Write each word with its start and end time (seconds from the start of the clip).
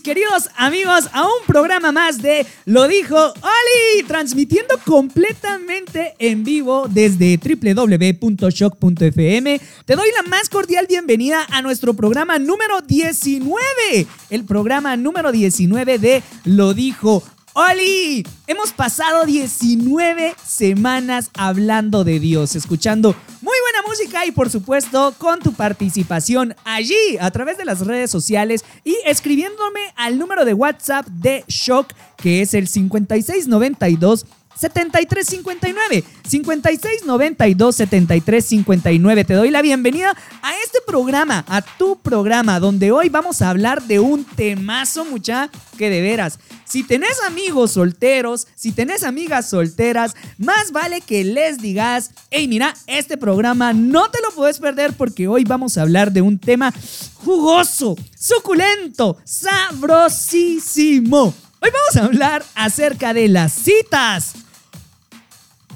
Queridos 0.00 0.48
amigos 0.56 1.10
a 1.12 1.24
un 1.24 1.44
programa 1.46 1.92
más 1.92 2.22
de 2.22 2.46
Lo 2.64 2.88
dijo 2.88 3.16
Oli, 3.16 4.02
transmitiendo 4.06 4.78
completamente 4.84 6.14
en 6.18 6.44
vivo 6.44 6.86
desde 6.88 7.38
www.shock.fm. 7.38 9.60
Te 9.84 9.96
doy 9.96 10.08
la 10.16 10.22
más 10.28 10.48
cordial 10.48 10.86
bienvenida 10.88 11.44
a 11.50 11.60
nuestro 11.62 11.94
programa 11.94 12.38
número 12.38 12.80
19, 12.82 14.06
el 14.30 14.44
programa 14.44 14.96
número 14.96 15.32
19 15.32 15.98
de 15.98 16.22
Lo 16.44 16.74
dijo 16.74 17.24
Oli, 17.54 18.24
hemos 18.46 18.72
pasado 18.72 19.24
19 19.24 20.34
semanas 20.44 21.30
hablando 21.34 22.04
de 22.04 22.20
Dios, 22.20 22.54
escuchando 22.54 23.14
muy 23.40 23.56
buena 23.62 23.88
música 23.88 24.26
y 24.26 24.32
por 24.32 24.50
supuesto 24.50 25.14
con 25.18 25.40
tu 25.40 25.52
participación 25.52 26.54
allí 26.64 27.16
a 27.20 27.30
través 27.30 27.56
de 27.56 27.64
las 27.64 27.80
redes 27.80 28.10
sociales 28.10 28.64
y 28.84 28.96
escribiéndome 29.06 29.80
al 29.96 30.18
número 30.18 30.44
de 30.44 30.54
WhatsApp 30.54 31.06
de 31.06 31.44
Shock 31.48 31.92
que 32.16 32.42
es 32.42 32.54
el 32.54 32.68
5692 32.68 34.26
7359 34.58 36.04
5692 36.26 37.76
7359 37.76 39.24
Te 39.24 39.34
doy 39.34 39.50
la 39.50 39.62
bienvenida 39.62 40.16
a 40.42 40.52
este 40.64 40.80
programa, 40.86 41.44
a 41.48 41.62
tu 41.62 42.00
programa, 42.00 42.58
donde 42.58 42.90
hoy 42.90 43.08
vamos 43.08 43.40
a 43.40 43.50
hablar 43.50 43.84
de 43.84 44.00
un 44.00 44.24
temazo, 44.24 45.04
mucha, 45.04 45.48
que 45.76 45.90
de 45.90 46.00
veras. 46.00 46.40
Si 46.64 46.82
tenés 46.82 47.20
amigos 47.26 47.70
solteros, 47.72 48.46
si 48.56 48.72
tenés 48.72 49.04
amigas 49.04 49.48
solteras, 49.48 50.16
más 50.38 50.72
vale 50.72 51.02
que 51.02 51.22
les 51.22 51.58
digas, 51.58 52.10
hey, 52.30 52.48
mira, 52.48 52.74
este 52.86 53.16
programa 53.16 53.72
no 53.72 54.10
te 54.10 54.20
lo 54.20 54.32
puedes 54.32 54.58
perder 54.58 54.94
porque 54.94 55.28
hoy 55.28 55.44
vamos 55.44 55.78
a 55.78 55.82
hablar 55.82 56.10
de 56.10 56.20
un 56.20 56.36
tema 56.38 56.74
jugoso, 57.14 57.94
suculento, 58.18 59.18
sabrosísimo. 59.24 61.32
Hoy 61.60 61.70
vamos 61.70 61.96
a 61.96 62.04
hablar 62.04 62.44
acerca 62.54 63.14
de 63.14 63.26
las 63.28 63.52
citas. 63.52 64.34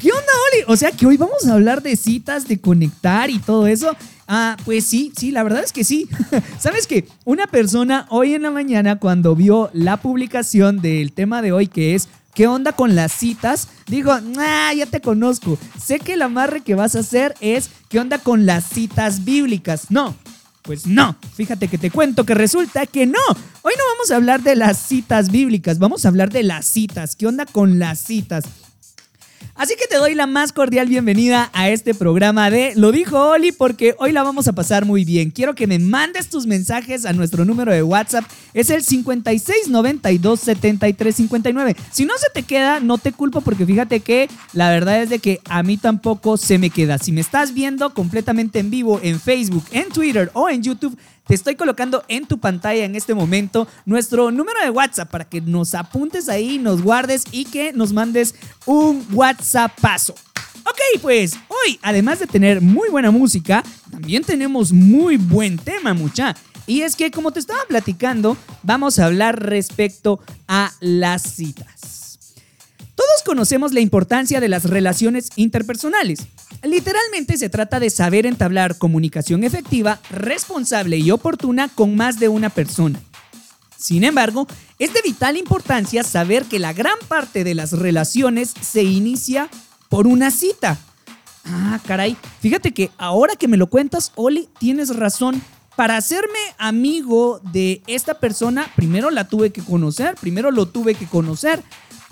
¿Qué 0.03 0.11
onda, 0.11 0.33
Oli? 0.50 0.64
O 0.67 0.77
sea 0.77 0.91
que 0.91 1.06
hoy 1.06 1.17
vamos 1.17 1.47
a 1.47 1.53
hablar 1.53 1.81
de 1.81 1.95
citas, 1.95 2.48
de 2.48 2.61
conectar 2.61 3.31
y 3.31 3.39
todo 3.39 3.69
eso. 3.69 3.97
Ah, 4.27 4.56
pues 4.64 4.84
sí, 4.84 5.12
sí, 5.17 5.31
la 5.31 5.44
verdad 5.44 5.62
es 5.62 5.72
que 5.72 5.84
sí. 5.84 6.09
¿Sabes 6.59 6.89
qué? 6.89 7.06
Una 7.25 7.47
persona 7.47 8.09
hoy 8.11 8.34
en 8.34 8.42
la 8.42 8.50
mañana 8.50 8.98
cuando 8.98 9.36
vio 9.36 9.70
la 9.72 9.98
publicación 9.98 10.81
del 10.81 11.12
tema 11.12 11.41
de 11.41 11.53
hoy 11.53 11.69
que 11.69 11.94
es 11.94 12.09
¿Qué 12.34 12.48
onda 12.48 12.72
con 12.72 12.97
las 12.97 13.12
citas? 13.12 13.69
Dijo, 13.86 14.11
ah, 14.11 14.72
ya 14.75 14.86
te 14.86 15.00
conozco. 15.00 15.56
Sé 15.81 16.00
que 16.00 16.14
el 16.14 16.22
amarre 16.22 16.62
que 16.62 16.75
vas 16.75 16.97
a 16.97 17.00
hacer 17.00 17.37
es 17.41 17.70
¿qué 17.89 18.00
onda 18.00 18.19
con 18.19 18.44
las 18.44 18.64
citas 18.64 19.25
bíblicas? 19.25 19.91
No, 19.92 20.16
pues 20.62 20.84
no, 20.84 21.14
fíjate 21.34 21.69
que 21.69 21.78
te 21.78 21.92
cuento 21.92 22.25
que 22.25 22.34
resulta 22.34 22.87
que 22.87 23.06
no. 23.06 23.20
Hoy 23.28 23.72
no 23.78 23.84
vamos 23.92 24.11
a 24.11 24.16
hablar 24.16 24.42
de 24.42 24.56
las 24.56 24.78
citas 24.78 25.31
bíblicas, 25.31 25.78
vamos 25.78 26.05
a 26.05 26.09
hablar 26.09 26.31
de 26.31 26.42
las 26.42 26.66
citas. 26.66 27.14
¿Qué 27.14 27.28
onda 27.28 27.47
con 27.47 27.78
las 27.78 28.00
citas? 28.00 28.44
Así 29.55 29.75
que 29.78 29.86
te 29.86 29.97
doy 29.97 30.14
la 30.14 30.27
más 30.27 30.50
cordial 30.50 30.89
bienvenida 30.89 31.50
a 31.53 31.69
este 31.69 31.92
programa 31.95 32.50
de 32.50 32.72
Lo 32.75 32.91
dijo 32.91 33.19
Oli 33.19 33.53
porque 33.53 33.94
hoy 33.99 34.10
la 34.10 34.22
vamos 34.22 34.49
a 34.49 34.54
pasar 34.54 34.87
muy 34.87 35.04
bien. 35.04 35.31
Quiero 35.31 35.54
que 35.54 35.66
me 35.66 35.78
mandes 35.78 36.31
tus 36.31 36.47
mensajes 36.47 37.04
a 37.04 37.12
nuestro 37.12 37.44
número 37.44 37.71
de 37.71 37.82
WhatsApp. 37.82 38.25
Es 38.54 38.71
el 38.71 38.82
56927359. 38.82 41.76
Si 41.91 42.06
no 42.06 42.15
se 42.16 42.28
te 42.32 42.44
queda, 42.44 42.81
no 42.81 42.97
te 42.97 43.12
culpo 43.12 43.43
porque 43.43 43.66
fíjate 43.66 44.00
que 44.00 44.31
la 44.54 44.71
verdad 44.71 45.03
es 45.03 45.10
de 45.10 45.19
que 45.19 45.43
a 45.44 45.62
mí 45.62 45.76
tampoco 45.76 46.38
se 46.38 46.56
me 46.56 46.71
queda. 46.71 46.97
Si 46.97 47.12
me 47.12 47.21
estás 47.21 47.53
viendo 47.53 47.93
completamente 47.93 48.59
en 48.59 48.71
vivo 48.71 49.00
en 49.03 49.21
Facebook, 49.21 49.66
en 49.71 49.91
Twitter 49.91 50.31
o 50.32 50.49
en 50.49 50.62
YouTube, 50.62 50.97
te 51.27 51.34
estoy 51.34 51.55
colocando 51.55 52.05
en 52.09 52.27
tu 52.27 52.38
pantalla 52.38 52.84
en 52.84 52.94
este 52.94 53.15
momento 53.15 53.69
nuestro 53.87 54.31
número 54.31 54.60
de 54.62 54.71
WhatsApp 54.71 55.10
para 55.10 55.25
que 55.25 55.41
nos 55.41 55.75
apuntes 55.75 56.28
ahí, 56.28 56.59
nos 56.59 56.83
guardes 56.83 57.25
y 57.31 57.44
que 57.44 57.72
nos 57.72 57.93
mandes 57.93 58.34
un 58.66 59.06
WhatsApp 59.12 59.72
paso. 59.81 60.15
Ok, 60.65 61.00
pues 61.00 61.34
hoy, 61.49 61.78
además 61.82 62.19
de 62.21 62.27
tener 62.27 62.61
muy 62.61 62.88
buena 62.88 63.11
música, 63.11 63.65
también 63.91 64.22
tenemos 64.22 64.72
muy 64.72 65.16
buen 65.16 65.59
tema, 65.59 65.94
mucha. 65.94 66.37
Y 66.66 66.82
es 66.82 66.94
que, 66.94 67.11
como 67.11 67.32
te 67.32 67.41
estaba 67.41 67.65
platicando, 67.66 68.37
vamos 68.62 68.99
a 68.99 69.06
hablar 69.06 69.43
respecto 69.43 70.21
a 70.47 70.72
las 70.81 71.22
citas. 71.22 72.19
Todos 72.94 73.22
conocemos 73.25 73.72
la 73.72 73.81
importancia 73.81 74.38
de 74.38 74.49
las 74.49 74.65
relaciones 74.65 75.31
interpersonales. 75.37 76.27
Literalmente 76.62 77.37
se 77.37 77.49
trata 77.49 77.81
de 77.81 77.91
saber 77.91 78.25
entablar 78.25 78.78
comunicación 78.78 79.43
efectiva, 79.43 80.00
responsable 80.11 80.99
y 80.99 81.11
oportuna 81.11 81.69
con 81.69 81.97
más 81.97 82.21
de 82.21 82.28
una 82.28 82.50
persona. 82.50 83.00
Sin 83.77 84.05
embargo, 84.05 84.47
es 84.78 84.95
de 84.95 85.03
vital 85.03 85.37
importancia 85.37 86.05
saber 86.05 86.45
que 86.45 86.61
la 86.61 86.73
gran 86.73 86.99
parte 87.09 87.43
de 87.43 87.56
las 87.56 87.73
relaciones 87.73 88.55
se 88.61 88.84
inicia 88.84 89.49
por 89.89 90.06
una 90.06 90.31
cita. 90.31 90.78
Ah, 91.45 91.81
caray, 91.84 92.17
fíjate 92.41 92.73
que 92.73 92.91
ahora 92.97 93.34
que 93.34 93.49
me 93.49 93.56
lo 93.56 93.67
cuentas, 93.67 94.12
Oli, 94.15 94.49
tienes 94.59 94.94
razón. 94.94 95.43
Para 95.75 95.97
hacerme 95.97 96.39
amigo 96.59 97.41
de 97.53 97.83
esta 97.87 98.21
persona, 98.21 98.71
primero 98.77 99.11
la 99.11 99.27
tuve 99.27 99.50
que 99.50 99.62
conocer, 99.62 100.15
primero 100.21 100.50
lo 100.50 100.67
tuve 100.67 100.94
que 100.94 101.06
conocer. 101.06 101.62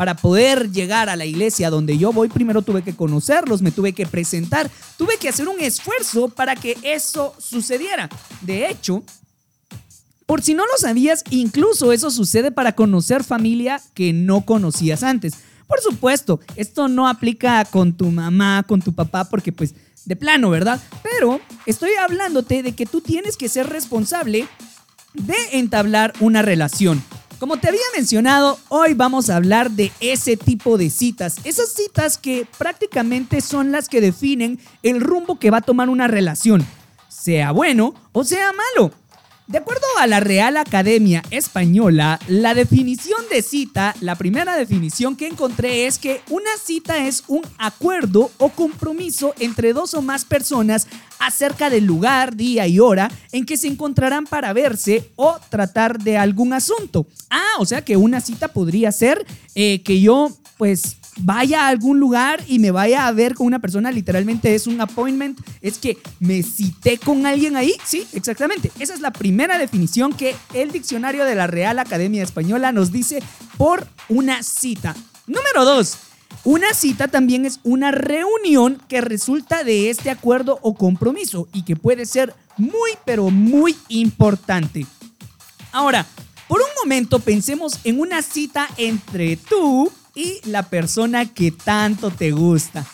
Para 0.01 0.17
poder 0.17 0.73
llegar 0.73 1.11
a 1.11 1.17
la 1.17 1.27
iglesia 1.27 1.69
donde 1.69 1.99
yo 1.99 2.11
voy, 2.11 2.31
primero 2.31 2.63
tuve 2.63 2.81
que 2.81 2.97
conocerlos, 2.97 3.61
me 3.61 3.71
tuve 3.71 3.93
que 3.93 4.07
presentar, 4.07 4.71
tuve 4.97 5.19
que 5.19 5.29
hacer 5.29 5.47
un 5.47 5.61
esfuerzo 5.61 6.31
para 6.31 6.57
que 6.57 6.79
eso 6.83 7.35
sucediera. 7.39 8.09
De 8.41 8.71
hecho, 8.71 9.03
por 10.25 10.41
si 10.41 10.55
no 10.55 10.65
lo 10.65 10.79
sabías, 10.79 11.23
incluso 11.29 11.93
eso 11.93 12.11
sucede 12.11 12.51
para 12.51 12.75
conocer 12.75 13.25
familia 13.25 13.79
que 13.93 14.15
no 14.15 14.47
conocías 14.47 15.03
antes. 15.03 15.35
Por 15.67 15.83
supuesto, 15.83 16.41
esto 16.57 16.89
no 16.89 17.07
aplica 17.07 17.63
con 17.67 17.93
tu 17.93 18.11
mamá, 18.11 18.65
con 18.67 18.81
tu 18.81 18.95
papá, 18.95 19.29
porque 19.29 19.53
pues 19.53 19.75
de 20.07 20.17
plano, 20.17 20.49
¿verdad? 20.49 20.81
Pero 21.03 21.43
estoy 21.67 21.91
hablándote 22.03 22.63
de 22.63 22.73
que 22.73 22.87
tú 22.87 23.03
tienes 23.03 23.37
que 23.37 23.51
ser 23.51 23.69
responsable 23.69 24.49
de 25.13 25.37
entablar 25.59 26.15
una 26.21 26.41
relación. 26.41 27.05
Como 27.41 27.57
te 27.57 27.69
había 27.69 27.81
mencionado, 27.97 28.59
hoy 28.69 28.93
vamos 28.93 29.31
a 29.31 29.37
hablar 29.37 29.71
de 29.71 29.91
ese 29.99 30.37
tipo 30.37 30.77
de 30.77 30.91
citas. 30.91 31.37
Esas 31.45 31.71
citas 31.73 32.19
que 32.19 32.47
prácticamente 32.59 33.41
son 33.41 33.73
las 33.73 33.89
que 33.89 34.03
definen 34.03 34.61
el 34.83 35.01
rumbo 35.01 35.39
que 35.39 35.51
va 35.51 35.57
a 35.57 35.63
tomar 35.63 35.89
una 35.89 36.07
relación, 36.07 36.67
sea 37.09 37.53
bueno 37.53 37.95
o 38.13 38.25
sea 38.25 38.53
malo. 38.53 38.93
De 39.51 39.59
acuerdo 39.59 39.85
a 39.99 40.07
la 40.07 40.21
Real 40.21 40.57
Academia 40.57 41.25
Española, 41.33 42.21
la 42.29 42.55
definición 42.55 43.21
de 43.33 43.43
cita, 43.43 43.97
la 44.01 44.15
primera 44.15 44.55
definición 44.55 45.17
que 45.17 45.27
encontré 45.27 45.89
es 45.89 45.99
que 45.99 46.21
una 46.31 46.51
cita 46.65 47.05
es 47.05 47.25
un 47.27 47.43
acuerdo 47.59 48.31
o 48.39 48.51
compromiso 48.51 49.35
entre 49.41 49.73
dos 49.73 49.95
o 49.95 50.03
más 50.03 50.25
personas 50.25 50.87
acerca 51.19 51.69
del 51.69 51.85
lugar, 51.85 52.37
día 52.37 52.69
y 52.69 52.79
hora 52.79 53.11
en 53.33 53.45
que 53.45 53.57
se 53.57 53.67
encontrarán 53.67 54.25
para 54.25 54.53
verse 54.53 55.11
o 55.17 55.37
tratar 55.49 55.99
de 55.99 56.17
algún 56.17 56.53
asunto. 56.53 57.09
Ah, 57.29 57.57
o 57.59 57.67
sea 57.67 57.85
que 57.85 57.97
una 57.97 58.21
cita 58.21 58.47
podría 58.47 58.93
ser 58.93 59.27
eh, 59.57 59.83
que 59.83 60.01
yo 60.01 60.31
pues 60.61 60.99
vaya 61.17 61.65
a 61.65 61.69
algún 61.69 62.01
lugar 62.01 62.45
y 62.47 62.59
me 62.59 62.71
vaya 62.71 63.07
a 63.07 63.13
ver 63.13 63.35
con 63.35 63.47
una 63.47 63.61
persona, 63.61 63.91
literalmente 63.91 64.55
es 64.55 64.67
un 64.67 64.79
appointment, 64.79 65.41
es 65.63 65.79
que 65.79 65.97
me 66.19 66.43
cité 66.43 66.99
con 66.99 67.25
alguien 67.25 67.57
ahí, 67.57 67.75
sí, 67.83 68.07
exactamente. 68.13 68.71
Esa 68.79 68.93
es 68.93 69.01
la 69.01 69.11
primera 69.11 69.57
definición 69.57 70.13
que 70.13 70.37
el 70.53 70.71
diccionario 70.71 71.25
de 71.25 71.35
la 71.35 71.47
Real 71.47 71.79
Academia 71.79 72.23
Española 72.23 72.73
nos 72.73 72.93
dice 72.93 73.23
por 73.57 73.87
una 74.11 74.43
cita. 74.43 74.95
Número 75.27 75.65
dos. 75.65 75.97
Una 76.45 76.75
cita 76.75 77.09
también 77.09 77.47
es 77.47 77.61
una 77.63 77.91
reunión 77.91 78.83
que 78.87 79.01
resulta 79.01 79.65
de 79.65 79.89
este 79.89 80.11
acuerdo 80.11 80.59
o 80.61 80.75
compromiso 80.75 81.49
y 81.55 81.63
que 81.63 81.75
puede 81.75 82.05
ser 82.05 82.35
muy 82.59 82.91
pero 83.07 83.31
muy 83.31 83.79
importante. 83.89 84.85
Ahora, 85.73 86.05
por 86.49 86.61
un 86.61 86.69
momento 86.83 87.19
pensemos 87.19 87.81
en 87.85 87.99
una 87.99 88.21
cita 88.21 88.69
entre 88.77 89.39
tú 89.39 89.91
y 90.21 90.41
la 90.45 90.65
persona 90.65 91.25
que 91.33 91.51
tanto 91.51 92.11
te 92.11 92.31
gusta. 92.31 92.87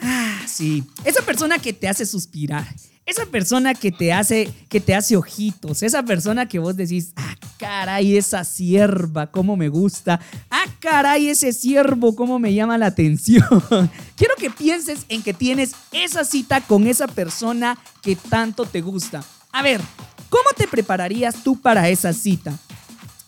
Ah, 0.00 0.40
sí, 0.46 0.84
esa 1.04 1.22
persona 1.22 1.58
que 1.58 1.72
te 1.72 1.88
hace 1.88 2.06
suspirar, 2.06 2.66
esa 3.04 3.26
persona 3.26 3.74
que 3.74 3.90
te 3.90 4.12
hace, 4.12 4.48
que 4.68 4.80
te 4.80 4.94
hace 4.94 5.16
ojitos, 5.16 5.82
esa 5.82 6.04
persona 6.04 6.46
que 6.46 6.60
vos 6.60 6.76
decís, 6.76 7.12
ah, 7.16 7.34
caray, 7.58 8.16
esa 8.16 8.44
sierva, 8.44 9.26
cómo 9.32 9.56
me 9.56 9.68
gusta, 9.68 10.20
ah, 10.50 10.66
caray, 10.78 11.28
ese 11.28 11.52
siervo, 11.52 12.14
cómo 12.14 12.38
me 12.38 12.54
llama 12.54 12.78
la 12.78 12.86
atención. 12.86 13.44
Quiero 14.16 14.36
que 14.36 14.50
pienses 14.50 15.06
en 15.08 15.24
que 15.24 15.34
tienes 15.34 15.72
esa 15.90 16.24
cita 16.24 16.60
con 16.60 16.86
esa 16.86 17.08
persona 17.08 17.76
que 18.02 18.14
tanto 18.14 18.66
te 18.66 18.80
gusta. 18.80 19.24
A 19.50 19.62
ver, 19.62 19.80
¿cómo 20.28 20.48
te 20.56 20.68
prepararías 20.68 21.42
tú 21.42 21.60
para 21.60 21.88
esa 21.88 22.12
cita? 22.12 22.56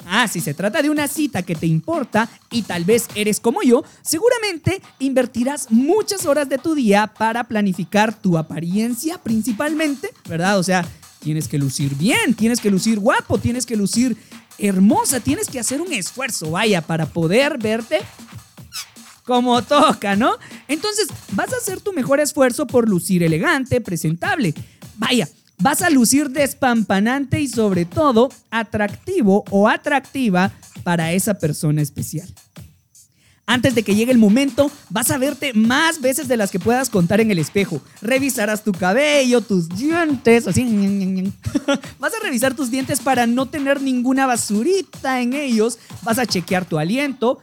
Ah, 0.07 0.29
si 0.29 0.41
se 0.41 0.55
trata 0.55 0.83
de 0.83 0.91
una 0.91 1.09
cita 1.09 1.43
que 1.43 1.55
te 1.55 1.67
importa 1.67 2.29
y 2.51 2.63
tal 2.63 2.85
vez 2.85 3.07
eres 3.15 3.41
como 3.41 3.63
yo, 3.63 3.85
seguramente 4.03 4.83
invertirás 4.99 5.71
muchas 5.71 6.27
horas 6.27 6.49
de 6.49 6.59
tu 6.59 6.75
día 6.75 7.07
para 7.07 7.45
planificar 7.45 8.15
tu 8.15 8.37
apariencia 8.37 9.19
principalmente, 9.19 10.11
¿verdad? 10.29 10.59
O 10.59 10.63
sea, 10.63 10.87
tienes 11.21 11.49
que 11.49 11.59
lucir 11.59 11.95
bien, 11.95 12.35
tienes 12.35 12.61
que 12.61 12.71
lucir 12.71 12.99
guapo, 12.99 13.39
tienes 13.39 13.67
que 13.67 13.77
lucir 13.77 14.17
hermosa, 14.59 15.21
tienes 15.21 15.49
que 15.49 15.61
hacer 15.61 15.81
un 15.81 15.93
esfuerzo, 15.93 16.51
vaya, 16.51 16.83
para 16.83 17.07
poder 17.07 17.59
verte 17.59 18.01
como 19.25 19.63
toca, 19.63 20.17
¿no? 20.17 20.37
Entonces, 20.69 21.09
vas 21.33 21.53
a 21.53 21.57
hacer 21.57 21.81
tu 21.81 21.93
mejor 21.93 22.21
esfuerzo 22.21 22.67
por 22.67 22.89
lucir 22.89 23.23
elegante, 23.23 23.81
presentable. 23.81 24.53
Vaya, 24.97 25.29
vas 25.63 25.81
a 25.81 25.91
lucir 25.91 26.29
despampanante 26.31 27.41
y 27.41 27.49
sobre 27.49 27.85
todo 27.85 28.31
atractivo 28.51 29.45
o 29.51 29.69
atractiva 29.69 30.53
para 30.83 31.13
esa 31.13 31.35
persona 31.35 31.81
especial. 31.81 32.29
Antes 33.47 33.75
de 33.75 33.83
que 33.83 33.95
llegue 33.95 34.13
el 34.13 34.19
momento, 34.19 34.71
vas 34.89 35.11
a 35.11 35.19
verte 35.19 35.53
más 35.53 36.01
veces 36.01 36.27
de 36.27 36.37
las 36.37 36.51
que 36.51 36.61
puedas 36.61 36.91
contar 36.91 37.21
en 37.21 37.31
el 37.31 37.39
espejo. 37.39 37.81
Revisarás 38.01 38.65
tu 38.65 38.73
cabello, 38.73 39.41
tus 39.41 39.69
dientes, 39.69 40.47
así. 40.47 40.63
vas 41.99 42.13
a 42.15 42.23
revisar 42.23 42.55
tus 42.55 42.71
dientes 42.71 43.01
para 43.01 43.27
no 43.27 43.47
tener 43.47 43.83
ninguna 43.83 44.27
basurita 44.27 45.21
en 45.21 45.33
ellos. 45.35 45.79
Vas 46.03 46.19
a 46.19 46.27
chequear 46.27 46.65
tu 46.65 46.79
aliento. 46.79 47.41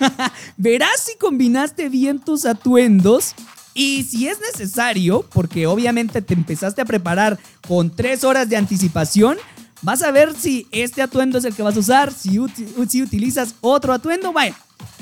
Verás 0.56 1.00
si 1.00 1.18
combinaste 1.18 1.88
bien 1.88 2.20
tus 2.20 2.46
atuendos 2.46 3.34
y 3.74 4.04
si 4.04 4.28
es 4.28 4.38
necesario, 4.40 5.26
porque 5.32 5.66
obviamente 5.66 6.22
te 6.22 6.34
empezaste 6.34 6.80
a 6.80 6.84
preparar 6.84 7.38
con 7.66 7.94
tres 7.94 8.22
horas 8.22 8.48
de 8.48 8.56
anticipación, 8.56 9.36
vas 9.82 10.02
a 10.02 10.12
ver 10.12 10.34
si 10.34 10.68
este 10.70 11.02
atuendo 11.02 11.38
es 11.38 11.44
el 11.44 11.54
que 11.54 11.64
vas 11.64 11.76
a 11.76 11.80
usar, 11.80 12.12
si, 12.12 12.38
utilizas 12.38 13.56
otro 13.60 13.92
atuendo, 13.92 14.32
vaya. 14.32 14.56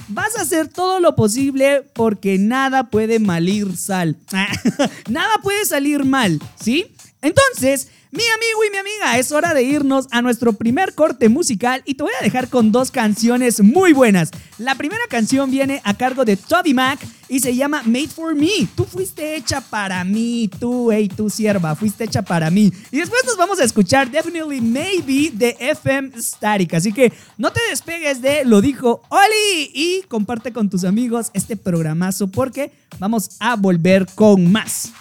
Vas 0.09 0.37
a 0.37 0.43
hacer 0.43 0.69
todo 0.69 1.01
lo 1.01 1.15
posible 1.15 1.83
porque 1.95 2.39
nada 2.39 2.91
puede 2.91 3.19
malir 3.19 3.77
sal. 3.77 4.17
nada 5.09 5.39
puede 5.43 5.65
salir 5.65 6.05
mal, 6.05 6.41
¿sí? 6.61 6.87
Entonces, 7.21 7.89
mi 8.13 8.23
amigo 8.23 8.65
y 8.69 8.71
mi 8.71 8.77
amiga, 8.77 9.19
es 9.19 9.33
hora 9.33 9.55
de 9.55 9.63
irnos 9.63 10.07
a 10.11 10.21
nuestro 10.21 10.53
primer 10.53 10.95
corte 10.95 11.31
musical 11.31 11.83
y 11.87 11.95
te 11.95 12.03
voy 12.03 12.13
a 12.21 12.23
dejar 12.23 12.51
con 12.51 12.71
dos 12.71 12.91
canciones 12.91 13.63
muy 13.63 13.95
buenas. 13.95 14.31
La 14.59 14.75
primera 14.75 15.03
canción 15.09 15.51
viene 15.51 15.81
a 15.83 15.95
cargo 15.95 16.27
de 16.27 16.37
Toby 16.37 16.75
Mac 16.75 17.01
y 17.31 17.41
se 17.41 17.57
llama 17.57 17.83
Made 17.87 18.09
for 18.09 18.35
Me. 18.35 18.69
Tú 18.77 18.85
fuiste 18.85 19.35
hecha 19.35 19.63
para 19.63 20.05
mí, 20.05 20.51
tú, 20.61 20.93
hey, 20.93 21.09
tú 21.09 21.31
sierva, 21.31 21.75
fuiste 21.75 22.05
hecha 22.05 22.21
para 22.21 22.51
mí. 22.51 22.71
Y 22.91 22.99
después 22.99 23.23
nos 23.25 23.39
vamos 23.39 23.59
a 23.61 23.65
escuchar 23.65 24.11
Definitely 24.11 24.61
Maybe 24.61 25.31
de 25.33 25.57
FM 25.59 26.11
Static. 26.21 26.75
Así 26.75 26.93
que 26.93 27.15
no 27.39 27.51
te 27.51 27.61
despegues 27.71 28.21
de 28.21 28.45
Lo 28.45 28.61
dijo 28.61 29.01
Oli 29.09 29.71
y 29.73 30.03
comparte 30.09 30.53
con 30.53 30.69
tus 30.69 30.85
amigos 30.85 31.31
este 31.33 31.57
programazo 31.57 32.27
porque 32.27 32.73
vamos 32.99 33.31
a 33.41 33.57
volver 33.57 34.07
con 34.15 34.53
más. 34.53 34.93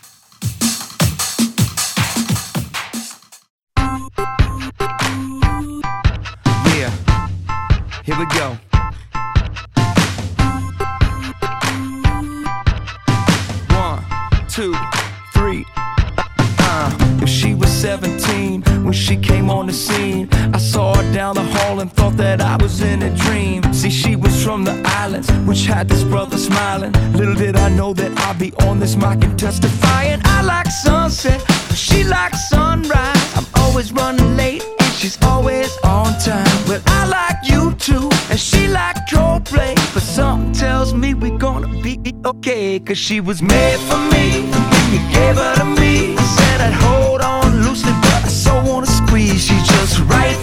Here 8.04 8.18
we 8.18 8.26
go. 8.26 8.58
One, 13.70 14.04
two, 14.50 14.74
three. 15.34 15.66
Uh, 15.78 17.20
if 17.22 17.30
she 17.30 17.54
was 17.54 17.70
17 17.70 18.64
when 18.84 18.94
she 18.94 19.16
came 19.16 19.52
on 19.52 19.68
the 19.68 19.74
scene, 19.74 20.28
I 20.52 20.58
saw 20.58 20.96
her 20.96 21.14
down 21.14 21.36
the 21.36 21.44
hall 21.44 21.80
and 21.80 21.94
thought 21.94 22.18
that 22.18 22.42
I 22.42 22.56
was 22.56 22.82
in 22.82 23.04
a 23.04 23.16
dream. 23.16 23.72
See, 23.72 23.92
she 23.92 24.16
was 24.16 24.44
from 24.44 24.64
the 24.64 24.82
islands, 24.84 25.32
which 25.46 25.66
had 25.66 25.88
this 25.88 26.04
brother 26.04 26.38
smiling. 26.38 26.94
Little 27.14 27.36
did 27.36 27.56
I 27.56 27.70
know 27.70 27.94
that 27.94 28.18
I'd 28.18 28.40
be 28.40 28.52
on 28.68 28.80
this 28.80 28.96
mic 28.96 29.24
and 29.24 29.38
testifying. 29.38 30.22
I 30.24 30.42
like 30.42 30.66
sunset, 30.66 31.40
she 31.76 32.04
likes 32.04 32.50
sunrise. 32.50 33.36
I'm 33.36 33.46
always 33.58 33.92
running 33.92 34.36
late 34.36 34.64
and 34.64 34.92
She's 35.02 35.18
always 35.24 35.76
okay. 42.32 42.80
Cause 42.80 42.98
she 42.98 43.20
was 43.20 43.42
made 43.42 43.80
for 43.90 44.00
me, 44.14 44.26
you 44.92 45.00
gave 45.16 45.36
her 45.36 45.56
to 45.56 45.66
me. 45.66 46.16
Said 46.38 46.62
I'd 46.62 46.74
hold 46.74 47.22
on 47.22 47.64
loosely, 47.64 47.94
but 48.04 48.22
I 48.26 48.28
so 48.28 48.54
wanna 48.64 48.88
squeeze. 48.88 49.42
She's 49.48 49.68
just 49.68 50.00
right 50.16 50.38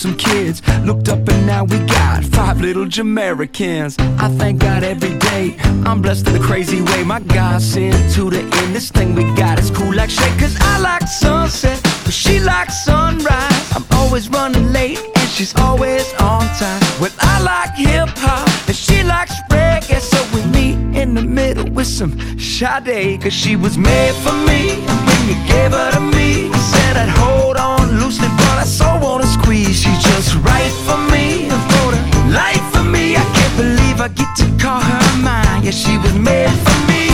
some 0.00 0.16
kids. 0.16 0.62
Looked 0.84 1.10
up 1.10 1.28
and 1.28 1.46
now 1.46 1.64
we 1.64 1.78
got 1.80 2.24
five 2.24 2.58
little 2.58 2.86
Jamaicans. 2.86 3.98
I 3.98 4.28
thank 4.38 4.62
God 4.62 4.82
every 4.82 5.16
day. 5.18 5.56
I'm 5.84 6.00
blessed 6.00 6.26
in 6.28 6.36
a 6.36 6.40
crazy 6.40 6.80
way. 6.80 7.04
My 7.04 7.20
God 7.20 7.60
sent 7.60 8.10
to 8.14 8.30
the 8.30 8.40
end. 8.40 8.74
This 8.74 8.90
thing 8.90 9.14
we 9.14 9.24
got 9.34 9.58
is 9.58 9.70
cool 9.70 9.94
like 9.94 10.08
shit. 10.08 10.32
Cause 10.38 10.56
I 10.58 10.78
like 10.78 11.06
sunset, 11.06 11.78
but 12.04 12.14
she 12.14 12.40
likes 12.40 12.82
sunrise. 12.82 13.72
I'm 13.76 13.84
always 13.92 14.30
running 14.30 14.72
late 14.72 14.98
and 14.98 15.28
she's 15.28 15.54
always 15.56 16.10
on 16.14 16.46
time. 16.60 16.80
Well, 16.98 17.12
I 17.20 17.42
like 17.42 17.74
hip 17.74 18.08
hop 18.16 18.48
and 18.68 18.76
she 18.76 19.02
likes 19.02 19.34
reggae. 19.50 20.00
So 20.00 20.18
we 20.34 20.42
meet 20.46 20.76
in 20.98 21.14
the 21.14 21.22
middle 21.22 21.68
with 21.70 21.86
some 21.86 22.12
Sade. 22.38 23.20
Cause 23.22 23.34
she 23.34 23.54
was 23.54 23.76
made 23.76 24.14
for 24.24 24.32
me. 24.48 24.80
And 24.88 24.98
when 25.06 25.20
you 25.28 25.36
gave 25.46 25.72
her 25.72 25.90
to 25.92 26.00
me, 26.00 26.50
said 26.72 26.96
I'd 26.96 27.10
hold 27.10 27.58
on 27.58 28.00
loosely, 28.00 28.28
but 28.28 28.56
I 28.56 28.64
so 28.64 28.98
wanna 29.02 29.26
squeeze. 29.26 29.49
She's 29.72 30.02
just 30.02 30.34
right 30.34 30.72
for 30.84 30.98
me, 31.12 31.48
and 31.48 31.62
for 31.70 31.92
the 31.94 32.02
life 32.34 32.64
for 32.72 32.82
me. 32.82 33.16
I 33.16 33.24
can't 33.36 33.56
believe 33.56 34.00
I 34.00 34.08
get 34.08 34.34
to 34.36 34.46
call 34.62 34.80
her 34.80 35.16
mine. 35.22 35.62
Yeah, 35.62 35.70
she 35.70 35.96
was 35.96 36.12
made 36.12 36.50
for 36.66 36.78
me, 36.90 37.08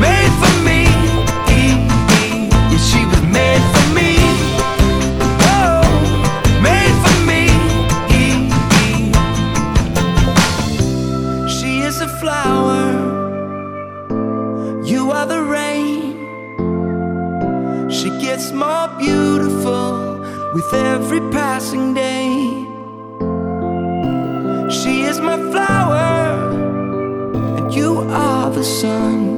made 0.00 0.32
for 0.40 0.54
me. 0.66 0.80
Yeah, 2.70 2.82
she 2.88 3.04
was 3.10 3.22
made 3.38 3.62
for 3.74 3.86
me. 3.98 4.10
Oh, 5.54 5.84
made 6.66 6.96
for 7.04 7.18
me. 7.30 7.42
She 11.56 11.70
is 11.88 12.00
a 12.00 12.08
flower. 12.20 12.82
You 14.82 15.12
are 15.12 15.26
the 15.26 15.42
rain. 15.42 16.16
She 17.90 18.08
gets 18.18 18.50
more 18.50 18.88
beautiful 18.98 19.25
with 20.56 20.72
every 20.72 21.20
passing 21.30 21.92
day. 21.92 22.64
She 24.70 25.02
is 25.02 25.20
my 25.20 25.36
flower, 25.52 26.08
and 27.58 27.74
you 27.74 28.00
are 28.08 28.50
the 28.50 28.64
sun. 28.64 29.35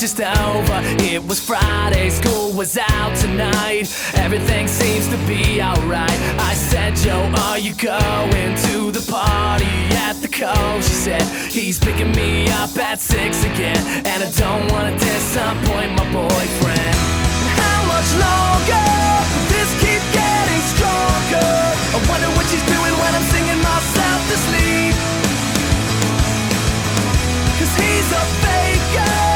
Just 0.00 0.18
over. 0.18 0.80
It 1.12 1.22
was 1.28 1.38
Friday, 1.38 2.08
school 2.08 2.52
was 2.52 2.78
out 2.78 3.14
tonight. 3.18 3.84
Everything 4.14 4.66
seems 4.66 5.06
to 5.08 5.18
be 5.28 5.60
alright. 5.60 6.18
I 6.40 6.54
said, 6.54 6.96
Joe, 6.96 7.30
are 7.44 7.58
you 7.58 7.74
going 7.74 8.56
to 8.70 8.90
the 8.92 9.04
party 9.12 9.68
at 10.00 10.14
the 10.22 10.28
Cove? 10.28 10.82
She 10.82 10.96
said, 11.04 11.20
he's 11.52 11.78
picking 11.78 12.12
me 12.12 12.48
up 12.48 12.74
at 12.78 12.98
six 12.98 13.44
again. 13.44 13.76
And 14.06 14.24
I 14.24 14.30
don't 14.40 14.72
wanna 14.72 14.96
disappoint 14.96 15.92
my 15.92 16.06
boyfriend. 16.16 16.96
How 17.60 17.80
much 17.84 18.08
longer 18.16 18.88
this 19.52 19.68
keep 19.84 20.00
getting 20.16 20.62
stronger? 20.80 21.52
I 21.92 21.98
wonder 22.08 22.30
what 22.40 22.48
she's 22.48 22.64
doing 22.64 22.94
when 22.96 23.12
I'm 23.12 23.26
singing 23.28 23.60
myself 23.60 24.20
to 24.32 24.36
sleep. 24.48 24.94
Cause 27.60 27.74
he's 27.76 28.08
a 28.16 28.24
faker, 28.40 29.29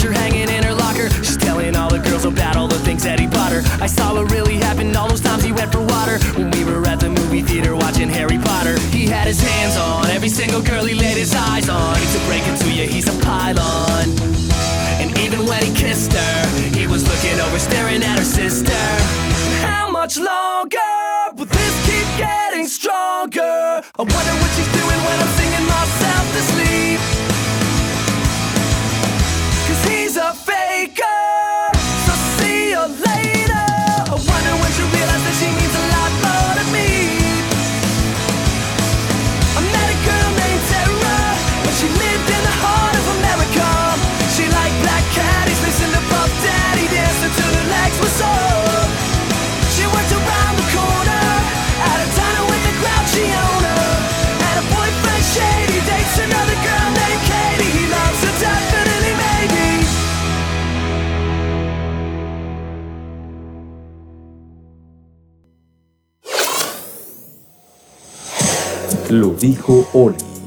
picture 0.00 0.12
hanging 0.12 0.48
in 0.48 0.62
her 0.62 0.72
locker. 0.72 1.10
She's 1.22 1.36
telling 1.36 1.76
all 1.76 1.90
the 1.90 1.98
girls 1.98 2.24
about 2.24 2.56
all 2.56 2.68
the 2.68 2.78
things 2.78 3.02
that 3.04 3.20
he 3.20 3.26
bought 3.26 3.52
her. 3.52 3.62
I 3.82 3.86
saw 3.86 4.14
what 4.14 4.30
really 4.32 4.56
happened 4.56 4.96
all 4.96 5.08
those 5.08 5.20
times 5.20 5.42
he 5.44 5.52
went 5.52 5.72
for 5.72 5.80
water. 5.80 6.18
When 6.38 6.50
we 6.50 6.64
were 6.64 6.86
at 6.86 7.00
the 7.00 7.10
movie 7.10 7.42
theater 7.42 7.76
watching 7.76 8.08
Harry 8.08 8.38
Potter. 8.38 8.78
He 8.90 9.06
had 9.06 9.26
his 9.26 9.40
hands 9.40 9.76
on 9.76 10.06
every 10.10 10.28
single 10.28 10.62
girl 10.62 10.84
he 10.84 10.94
laid 10.94 11.16
his 11.16 11.34
eyes 11.34 11.68
on. 11.68 11.96
He's 11.96 12.16
a 12.16 12.22
break 12.26 12.46
into 12.48 12.70
you, 12.72 12.86
he's 12.86 13.08
a 13.08 13.16
pylon. 13.20 14.08
And 15.00 15.16
even 15.18 15.44
when 15.46 15.62
he 15.64 15.72
kissed 15.74 16.12
her, 16.12 16.48
he 16.72 16.86
was 16.86 17.04
looking 17.04 17.38
over, 17.40 17.58
staring 17.58 18.02
at 18.02 18.18
her 18.18 18.24
sister. 18.24 18.82
How 19.60 19.90
much 19.90 20.16
longer 20.16 20.96
will 21.36 21.46
this 21.46 21.74
keep 21.84 22.08
getting 22.16 22.66
stronger? 22.66 23.84
I 23.98 24.02
wonder 24.02 24.34
what 24.40 24.50
she's 24.56 24.72
doing 24.72 25.00
when 25.04 25.16
I'm 25.20 25.32
singing 25.36 25.66
myself 25.68 26.24
to 26.36 26.42
sleep. 26.52 27.19
He's 30.10 30.16
a 30.16 30.32
faker, 30.32 31.09
dijo 69.40 69.84
Oli. 69.94 70.39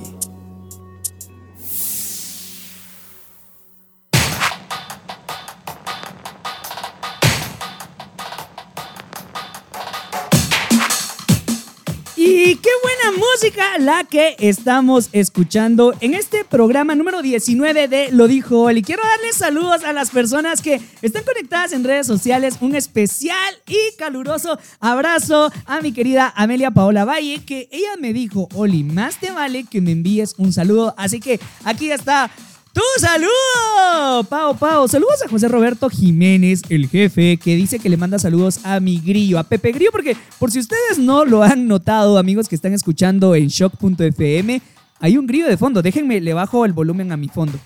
La 13.84 14.06
que 14.06 14.38
estamos 14.40 15.10
escuchando 15.12 15.94
en 16.00 16.14
este 16.14 16.46
programa 16.46 16.96
número 16.96 17.22
19 17.22 17.90
de 17.90 18.14
Lo 18.14 18.30
Dijo 18.30 18.62
Oli. 18.62 18.82
Quiero 18.82 19.04
darles 19.04 19.36
saludos 19.36 19.84
a 19.84 19.92
las 19.92 20.10
personas 20.10 20.62
que 20.62 20.80
están 21.02 21.24
conectadas 21.26 21.74
en 21.74 21.84
redes 21.84 22.08
sociales. 22.08 22.56
Un 22.62 22.76
especial 22.76 23.54
y 23.68 23.98
caluroso 23.98 24.58
abrazo 24.80 25.52
a 25.66 25.82
mi 25.82 25.92
querida 25.92 26.32
Amelia 26.34 26.72
Paola 26.72 27.04
Valle, 27.04 27.44
que 27.46 27.68
ella 27.74 27.98
me 28.00 28.14
dijo, 28.14 28.48
Oli, 28.56 28.86
más 28.86 29.20
te 29.20 29.32
vale 29.32 29.66
que 29.66 29.82
me 29.82 29.92
envíes 29.92 30.36
un 30.38 30.54
saludo. 30.54 30.96
Así 30.98 31.20
que 31.20 31.42
aquí 31.66 31.92
está 31.92 32.32
¡Tu 32.74 32.82
saludo! 33.00 34.24
Pau, 34.30 34.58
Pau. 34.58 34.88
Saludos 34.88 35.22
a 35.24 35.30
José 35.30 35.48
Roberto 35.48 35.90
Jiménez, 35.90 36.64
el 36.70 36.88
jefe, 36.90 37.38
que 37.38 37.56
dice 37.56 37.78
que 37.78 37.88
le 37.88 37.98
manda 37.98 38.18
saludos 38.18 38.62
a 38.64 38.80
mi 38.80 39.00
grillo, 39.00 39.38
a 39.38 39.44
Pepe 39.44 39.72
Grillo, 39.72 39.92
porque 39.92 40.18
por 40.40 40.50
si 40.50 40.58
ustedes 40.58 40.98
no 40.98 41.24
lo 41.24 41.44
han 41.44 41.68
notado, 41.68 42.18
amigos 42.18 42.50
que 42.50 42.56
están 42.56 42.74
escuchando 42.74 43.36
en 43.36 43.48
shock.fm, 43.48 44.60
hay 45.00 45.18
un 45.18 45.28
grillo 45.28 45.48
de 45.48 45.58
fondo. 45.58 45.84
Déjenme, 45.84 46.20
le 46.20 46.34
bajo 46.34 46.66
el 46.66 46.74
volumen 46.74 47.12
a 47.12 47.18
mi 47.18 47.28
fondo. 47.28 47.60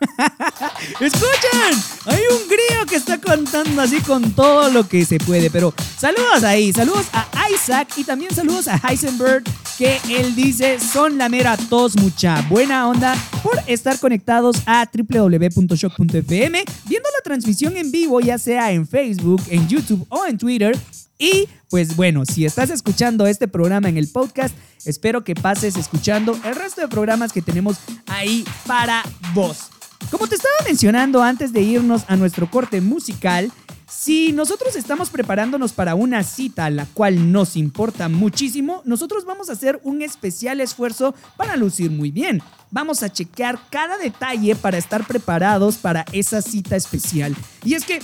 ¡Escuchen! 1.00 1.78
Hay 2.06 2.22
un 2.30 2.48
grillo 2.48 2.86
que 2.88 2.96
está 2.96 3.18
contando 3.20 3.82
así 3.82 4.00
con 4.00 4.32
todo 4.32 4.70
lo 4.70 4.88
que 4.88 5.04
se 5.04 5.18
puede. 5.18 5.50
Pero 5.50 5.74
saludos 5.98 6.42
ahí, 6.44 6.72
saludos 6.72 7.06
a 7.12 7.26
Isaac 7.52 7.88
y 7.96 8.04
también 8.04 8.34
saludos 8.34 8.68
a 8.68 8.76
Heisenberg, 8.76 9.44
que 9.76 10.00
él 10.08 10.34
dice 10.34 10.78
son 10.78 11.18
la 11.18 11.28
mera 11.28 11.56
tos 11.56 11.96
mucha 11.96 12.42
buena 12.48 12.88
onda 12.88 13.16
por 13.42 13.58
estar 13.66 13.98
conectados 13.98 14.62
a 14.66 14.88
www.shock.fm, 14.92 16.64
viendo 16.86 17.08
la 17.16 17.22
transmisión 17.24 17.76
en 17.76 17.90
vivo, 17.90 18.20
ya 18.20 18.38
sea 18.38 18.72
en 18.72 18.86
Facebook, 18.86 19.42
en 19.48 19.68
YouTube 19.68 20.06
o 20.08 20.26
en 20.26 20.38
Twitter. 20.38 20.78
Y 21.18 21.48
pues 21.68 21.96
bueno, 21.96 22.24
si 22.24 22.46
estás 22.46 22.70
escuchando 22.70 23.26
este 23.26 23.46
programa 23.46 23.88
en 23.90 23.98
el 23.98 24.08
podcast, 24.08 24.54
espero 24.86 25.22
que 25.22 25.34
pases 25.34 25.76
escuchando 25.76 26.38
el 26.44 26.54
resto 26.54 26.80
de 26.80 26.88
programas 26.88 27.32
que 27.32 27.42
tenemos 27.42 27.76
ahí 28.06 28.44
para 28.66 29.02
vos. 29.34 29.70
Como 30.10 30.26
te 30.26 30.34
estaba 30.34 30.54
mencionando 30.66 31.22
antes 31.22 31.52
de 31.52 31.62
irnos 31.62 32.02
a 32.08 32.16
nuestro 32.16 32.50
corte 32.50 32.80
musical, 32.80 33.52
Si 33.90 34.32
nosotros 34.32 34.76
estamos 34.76 35.10
preparándonos 35.10 35.72
para 35.72 35.96
una 35.96 36.22
cita 36.22 36.66
a 36.66 36.70
la 36.70 36.86
cual 36.86 37.32
nos 37.32 37.56
importa 37.56 38.08
muchísimo, 38.08 38.82
nosotros 38.84 39.24
vamos 39.24 39.50
a 39.50 39.54
hacer 39.54 39.80
un 39.82 40.00
especial 40.00 40.60
esfuerzo 40.60 41.12
para 41.36 41.56
lucir 41.56 41.90
muy 41.90 42.12
bien. 42.12 42.40
Vamos 42.70 43.02
a 43.02 43.12
chequear 43.12 43.58
cada 43.68 43.98
detalle 43.98 44.54
para 44.54 44.78
estar 44.78 45.04
preparados 45.04 45.76
para 45.76 46.04
esa 46.12 46.40
cita 46.40 46.76
especial. 46.76 47.34
Y 47.64 47.74
es 47.74 47.84
que 47.84 47.98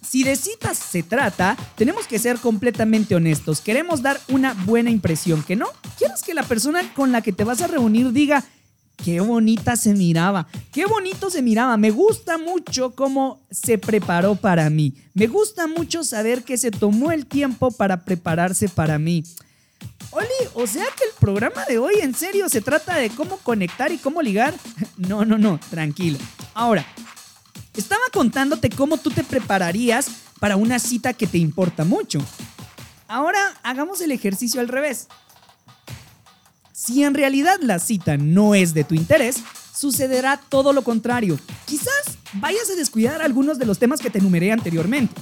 si 0.00 0.24
de 0.24 0.34
citas 0.34 0.78
se 0.78 1.02
trata, 1.02 1.58
tenemos 1.74 2.06
que 2.06 2.18
ser 2.18 2.38
completamente 2.38 3.14
honestos. 3.14 3.60
Queremos 3.60 4.00
dar 4.00 4.18
una 4.28 4.54
buena 4.54 4.88
impresión, 4.88 5.42
¿que 5.42 5.56
no? 5.56 5.66
Quieres 5.98 6.22
que 6.22 6.32
la 6.32 6.42
persona 6.42 6.94
con 6.94 7.12
la 7.12 7.20
que 7.20 7.32
te 7.32 7.44
vas 7.44 7.60
a 7.60 7.66
reunir 7.66 8.12
diga, 8.12 8.44
qué 8.96 9.20
bonita 9.20 9.76
se 9.76 9.94
miraba, 9.94 10.46
qué 10.72 10.86
bonito 10.86 11.30
se 11.30 11.42
miraba. 11.42 11.76
Me 11.76 11.90
gusta 11.90 12.38
mucho 12.38 12.94
cómo 12.94 13.46
se 13.50 13.78
preparó 13.78 14.34
para 14.34 14.68
mí. 14.70 14.94
Me 15.14 15.26
gusta 15.26 15.66
mucho 15.66 16.04
saber 16.04 16.42
que 16.42 16.58
se 16.58 16.70
tomó 16.70 17.12
el 17.12 17.26
tiempo 17.26 17.70
para 17.70 18.04
prepararse 18.04 18.68
para 18.68 18.98
mí. 18.98 19.24
Oli, 20.10 20.26
o 20.54 20.66
sea 20.66 20.86
que 20.96 21.04
el 21.04 21.14
programa 21.18 21.64
de 21.66 21.78
hoy 21.78 21.94
en 22.00 22.14
serio 22.14 22.48
se 22.48 22.60
trata 22.60 22.96
de 22.96 23.10
cómo 23.10 23.36
conectar 23.38 23.92
y 23.92 23.98
cómo 23.98 24.22
ligar. 24.22 24.54
No, 24.96 25.26
no, 25.26 25.36
no, 25.36 25.60
tranquilo. 25.68 26.18
Ahora, 26.54 26.86
estaba 27.76 28.00
contándote 28.14 28.70
cómo 28.70 28.96
tú 28.96 29.10
te 29.10 29.22
prepararías 29.22 30.08
para 30.40 30.56
una 30.56 30.78
cita 30.78 31.12
que 31.12 31.26
te 31.26 31.36
importa 31.36 31.84
mucho. 31.84 32.20
Ahora 33.06 33.38
hagamos 33.62 34.00
el 34.00 34.10
ejercicio 34.10 34.60
al 34.60 34.68
revés. 34.68 35.08
Si 36.86 37.02
en 37.02 37.14
realidad 37.14 37.58
la 37.62 37.80
cita 37.80 38.16
no 38.16 38.54
es 38.54 38.72
de 38.72 38.84
tu 38.84 38.94
interés, 38.94 39.38
sucederá 39.74 40.40
todo 40.48 40.72
lo 40.72 40.84
contrario. 40.84 41.36
Quizás 41.64 42.16
vayas 42.34 42.70
a 42.70 42.76
descuidar 42.76 43.22
algunos 43.22 43.58
de 43.58 43.66
los 43.66 43.80
temas 43.80 44.00
que 44.00 44.08
te 44.08 44.20
enumeré 44.20 44.52
anteriormente. 44.52 45.12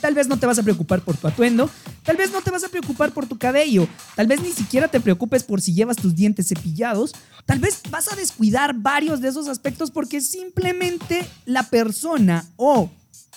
Tal 0.00 0.14
vez 0.14 0.28
no 0.28 0.38
te 0.38 0.46
vas 0.46 0.60
a 0.60 0.62
preocupar 0.62 1.00
por 1.00 1.16
tu 1.16 1.26
atuendo, 1.26 1.68
tal 2.04 2.16
vez 2.16 2.30
no 2.30 2.42
te 2.42 2.52
vas 2.52 2.62
a 2.62 2.68
preocupar 2.68 3.10
por 3.10 3.26
tu 3.26 3.36
cabello, 3.38 3.88
tal 4.14 4.28
vez 4.28 4.40
ni 4.40 4.52
siquiera 4.52 4.86
te 4.86 5.00
preocupes 5.00 5.42
por 5.42 5.60
si 5.60 5.74
llevas 5.74 5.96
tus 5.96 6.14
dientes 6.14 6.46
cepillados, 6.46 7.12
tal 7.44 7.58
vez 7.58 7.80
vas 7.90 8.12
a 8.12 8.14
descuidar 8.14 8.72
varios 8.72 9.20
de 9.20 9.30
esos 9.30 9.48
aspectos 9.48 9.90
porque 9.90 10.20
simplemente 10.20 11.26
la 11.44 11.64
persona 11.64 12.44
o 12.54 12.88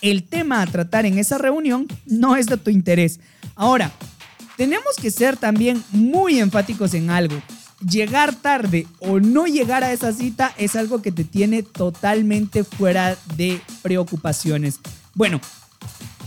el 0.02 0.28
tema 0.28 0.62
a 0.62 0.68
tratar 0.68 1.08
en 1.08 1.18
esa 1.18 1.40
reunión 1.40 1.88
no 2.06 2.36
es 2.36 2.46
de 2.46 2.58
tu 2.58 2.70
interés. 2.70 3.20
Ahora, 3.56 3.92
tenemos 4.60 4.98
que 5.02 5.10
ser 5.10 5.38
también 5.38 5.82
muy 5.92 6.38
enfáticos 6.38 6.94
en 6.94 7.12
algo. 7.12 7.42
Llegar 7.80 8.36
tarde 8.36 8.88
o 9.00 9.22
no 9.22 9.46
llegar 9.46 9.86
a 9.86 9.94
esa 9.94 10.12
cita 10.12 10.54
es 10.58 10.76
algo 10.76 11.02
que 11.02 11.14
te 11.14 11.24
tiene 11.24 11.64
totalmente 11.64 12.66
fuera 12.66 13.18
de 13.38 13.62
preocupaciones. 13.82 14.82
Bueno, 15.16 15.40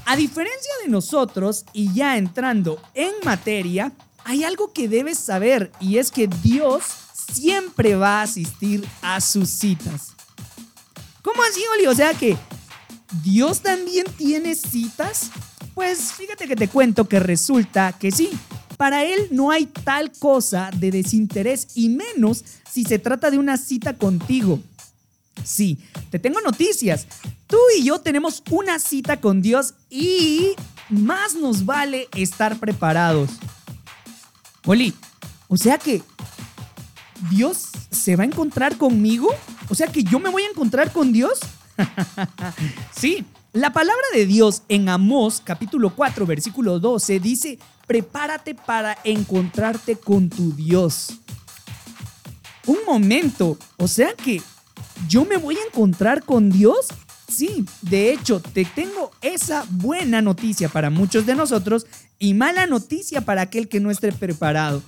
a 0.07 0.17
diferencia 0.17 0.73
de 0.83 0.89
nosotros, 0.89 1.67
y 1.75 1.93
ya 1.93 2.17
entrando 2.17 2.81
en 2.95 3.13
materia, 3.23 3.93
hay 4.25 4.45
algo 4.45 4.73
que 4.73 4.89
debes 4.89 5.19
saber 5.19 5.71
y 5.79 5.99
es 5.99 6.11
que 6.11 6.27
Dios 6.27 6.85
siempre 7.35 7.97
va 7.97 8.21
a 8.21 8.23
asistir 8.23 8.83
a 9.03 9.21
sus 9.21 9.51
citas. 9.51 10.15
¿Cómo 11.21 11.43
así, 11.43 11.61
Oli? 11.75 11.87
O 11.87 11.95
sea 11.95 12.15
que 12.15 12.39
Dios 13.23 13.61
también 13.61 14.07
tiene 14.17 14.55
citas. 14.55 15.31
Pues 15.75 16.13
fíjate 16.13 16.47
que 16.47 16.57
te 16.57 16.69
cuento 16.69 17.09
que 17.09 17.21
resulta 17.21 17.93
que 17.93 18.11
sí. 18.11 18.31
Para 18.77 19.05
él 19.05 19.29
no 19.31 19.51
hay 19.51 19.67
tal 19.67 20.11
cosa 20.13 20.71
de 20.77 20.91
desinterés 20.91 21.69
y 21.75 21.89
menos 21.89 22.45
si 22.71 22.85
se 22.85 22.99
trata 22.99 23.31
de 23.31 23.39
una 23.39 23.57
cita 23.57 23.97
contigo. 23.97 24.61
Sí, 25.45 25.79
te 26.11 26.19
tengo 26.19 26.41
noticias. 26.41 27.07
Tú 27.47 27.59
y 27.79 27.85
yo 27.85 28.01
tenemos 28.01 28.43
una 28.51 28.79
cita 28.79 29.21
con 29.21 29.43
Dios 29.43 29.75
y 29.89 30.55
más 30.89 31.35
nos 31.35 31.65
vale 31.65 32.09
estar 32.15 32.59
preparados. 32.59 33.31
Oli, 34.65 34.95
o 35.49 35.57
sea 35.57 35.79
que 35.79 36.03
Dios 37.31 37.69
se 37.91 38.17
va 38.17 38.25
a 38.25 38.27
encontrar 38.27 38.77
conmigo? 38.77 39.29
O 39.69 39.75
sea 39.75 39.87
que 39.87 40.03
yo 40.03 40.19
me 40.19 40.31
voy 40.31 40.43
a 40.43 40.49
encontrar 40.51 40.93
con 40.93 41.13
Dios? 41.13 41.41
sí, 42.97 43.25
la 43.53 43.73
palabra 43.73 44.03
de 44.15 44.27
Dios 44.27 44.63
en 44.69 44.89
Amós 44.89 45.43
capítulo 45.45 45.95
4 45.95 46.27
versículo 46.27 46.79
12 46.79 47.21
dice, 47.21 47.59
prepárate 47.87 48.55
para 48.55 48.97
encontrarte 49.05 49.97
con 49.97 50.31
tu 50.31 50.53
Dios. 50.53 51.19
Un 52.67 52.79
momento, 52.87 53.59
o 53.77 53.89
sea 53.89 54.15
que 54.15 54.41
yo 55.09 55.25
me 55.25 55.37
voy 55.37 55.57
a 55.57 55.67
encontrar 55.67 56.25
con 56.25 56.51
Dios. 56.51 56.89
Sí, 57.29 57.65
de 57.83 58.13
hecho, 58.13 58.41
te 58.41 58.65
tengo 58.65 59.11
esa 59.21 59.65
buena 59.71 60.23
noticia 60.23 60.69
para 60.69 60.91
muchos 60.91 61.27
de 61.27 61.35
nosotros 61.35 61.87
y 62.19 62.35
mala 62.35 62.67
noticia 62.67 63.23
para 63.23 63.43
aquel 63.43 63.69
que 63.69 63.81
no 63.81 63.91
esté 63.91 64.13
preparado. 64.13 64.83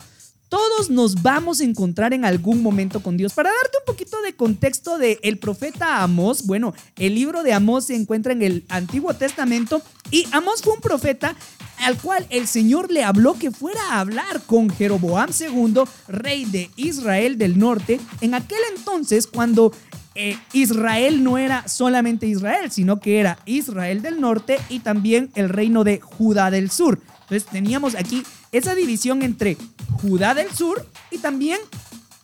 Todos 0.55 0.89
nos 0.89 1.21
vamos 1.21 1.61
a 1.61 1.65
encontrar 1.65 2.15
en 2.15 2.25
algún 2.25 2.63
momento 2.63 3.03
con 3.03 3.17
Dios. 3.17 3.33
Para 3.33 3.51
darte 3.51 3.77
un 3.81 3.93
poquito 3.93 4.23
de 4.23 4.37
contexto 4.37 4.99
de 4.99 5.19
el 5.25 5.39
profeta 5.39 6.05
Amós, 6.05 6.47
bueno, 6.47 6.75
el 6.95 7.17
libro 7.17 7.43
de 7.43 7.53
Amós 7.53 7.87
se 7.87 7.97
encuentra 7.97 8.33
en 8.33 8.41
el 8.41 8.65
Antiguo 8.69 9.13
Testamento 9.15 9.83
y 10.13 10.29
Amós 10.31 10.63
fue 10.63 10.75
un 10.75 10.81
profeta 10.81 11.35
al 11.79 11.99
cual 11.99 12.25
el 12.31 12.47
Señor 12.47 12.93
le 12.93 13.03
habló 13.03 13.37
que 13.37 13.51
fuera 13.51 13.81
a 13.91 13.99
hablar 13.99 14.43
con 14.47 14.71
Jeroboam 14.71 15.31
II, 15.37 15.83
rey 16.07 16.45
de 16.45 16.71
Israel 16.77 17.37
del 17.37 17.59
norte, 17.59 18.01
en 18.21 18.35
aquel 18.35 18.61
entonces 18.77 19.27
cuando 19.27 19.73
eh, 20.15 20.39
Israel 20.53 21.25
no 21.25 21.37
era 21.37 21.67
solamente 21.67 22.29
Israel, 22.29 22.71
sino 22.71 23.01
que 23.01 23.19
era 23.19 23.41
Israel 23.45 24.03
del 24.03 24.21
norte 24.21 24.59
y 24.69 24.79
también 24.79 25.31
el 25.35 25.49
reino 25.49 25.83
de 25.83 25.99
Judá 26.01 26.53
del 26.53 26.71
sur. 26.71 27.01
Entonces 27.25 27.45
teníamos 27.47 27.95
aquí 27.95 28.23
esa 28.53 28.75
división 28.75 29.23
entre 29.23 29.57
Judá 30.01 30.35
del 30.35 30.53
sur 30.53 30.87
y 31.11 31.19
también 31.19 31.59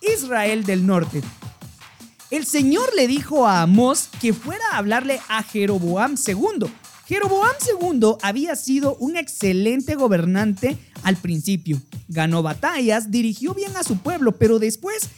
Israel 0.01 0.65
del 0.65 0.87
norte. 0.87 1.23
El 2.31 2.47
Señor 2.47 2.95
le 2.95 3.09
dijo 3.09 3.47
a 3.47 3.63
Amós 3.63 4.09
que 4.21 4.33
fuera 4.33 4.63
a 4.73 4.79
hablarle 4.79 5.21
a 5.29 5.43
Jeroboam 5.43 6.15
II. 6.15 6.71
Jeroboam 7.07 7.55
II 7.67 8.15
había 8.23 8.55
sido 8.55 8.95
un 8.97 9.17
excelente 9.17 9.97
gobernante 9.97 10.79
al 11.03 11.17
principio. 11.17 11.83
Ganó 12.07 12.43
batallas, 12.43 13.11
dirigió 13.11 13.53
bien 13.53 13.77
a 13.77 13.83
su 13.83 13.99
pueblo, 13.99 14.33
pero 14.33 14.61
después 14.61 15.09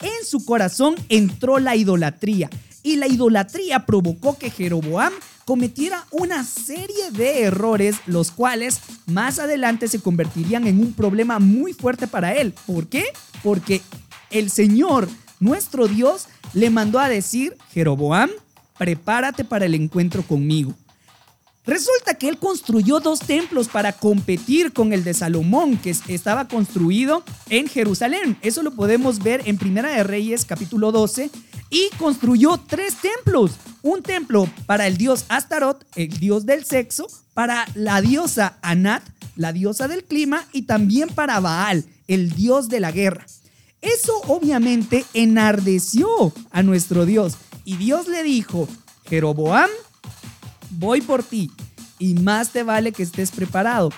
en 0.00 0.24
su 0.24 0.44
corazón 0.44 0.94
entró 1.08 1.58
la 1.58 1.74
idolatría. 1.74 2.50
Y 2.84 2.96
la 2.96 3.08
idolatría 3.08 3.84
provocó 3.84 4.38
que 4.38 4.50
Jeroboam 4.50 5.12
cometiera 5.50 6.06
una 6.12 6.44
serie 6.44 7.10
de 7.10 7.42
errores, 7.42 7.96
los 8.06 8.30
cuales 8.30 8.78
más 9.06 9.40
adelante 9.40 9.88
se 9.88 9.98
convertirían 10.00 10.68
en 10.68 10.78
un 10.78 10.92
problema 10.92 11.40
muy 11.40 11.72
fuerte 11.72 12.06
para 12.06 12.36
él. 12.36 12.54
¿Por 12.68 12.86
qué? 12.86 13.06
Porque 13.42 13.82
el 14.30 14.48
Señor, 14.48 15.08
nuestro 15.40 15.88
Dios, 15.88 16.28
le 16.54 16.70
mandó 16.70 17.00
a 17.00 17.08
decir, 17.08 17.56
Jeroboam, 17.72 18.30
prepárate 18.78 19.42
para 19.42 19.66
el 19.66 19.74
encuentro 19.74 20.22
conmigo. 20.22 20.72
Resulta 21.66 22.14
que 22.14 22.28
él 22.28 22.38
construyó 22.38 23.00
dos 23.00 23.18
templos 23.18 23.66
para 23.66 23.92
competir 23.92 24.72
con 24.72 24.92
el 24.92 25.02
de 25.02 25.14
Salomón, 25.14 25.76
que 25.78 25.90
estaba 26.08 26.46
construido 26.46 27.24
en 27.48 27.66
Jerusalén. 27.66 28.36
Eso 28.42 28.62
lo 28.62 28.70
podemos 28.70 29.20
ver 29.20 29.42
en 29.46 29.58
Primera 29.58 29.90
de 29.90 30.04
Reyes 30.04 30.44
capítulo 30.44 30.92
12. 30.92 31.28
Y 31.70 31.88
construyó 31.96 32.58
tres 32.58 32.96
templos. 32.96 33.52
Un 33.82 34.02
templo 34.02 34.50
para 34.66 34.86
el 34.86 34.96
dios 34.96 35.24
Astarot, 35.28 35.86
el 35.94 36.10
dios 36.18 36.44
del 36.44 36.64
sexo, 36.64 37.06
para 37.32 37.66
la 37.74 38.00
diosa 38.02 38.58
Anat, 38.60 39.02
la 39.36 39.52
diosa 39.52 39.88
del 39.88 40.04
clima, 40.04 40.44
y 40.52 40.62
también 40.62 41.08
para 41.08 41.40
Baal, 41.40 41.84
el 42.08 42.30
dios 42.32 42.68
de 42.68 42.80
la 42.80 42.90
guerra. 42.90 43.24
Eso 43.80 44.20
obviamente 44.26 45.06
enardeció 45.14 46.32
a 46.50 46.62
nuestro 46.62 47.06
Dios. 47.06 47.36
Y 47.64 47.76
Dios 47.76 48.08
le 48.08 48.22
dijo, 48.22 48.68
Jeroboam, 49.08 49.70
voy 50.70 51.00
por 51.00 51.22
ti. 51.22 51.50
Y 51.98 52.14
más 52.14 52.50
te 52.50 52.62
vale 52.62 52.92
que 52.92 53.02
estés 53.02 53.30
preparado, 53.30 53.90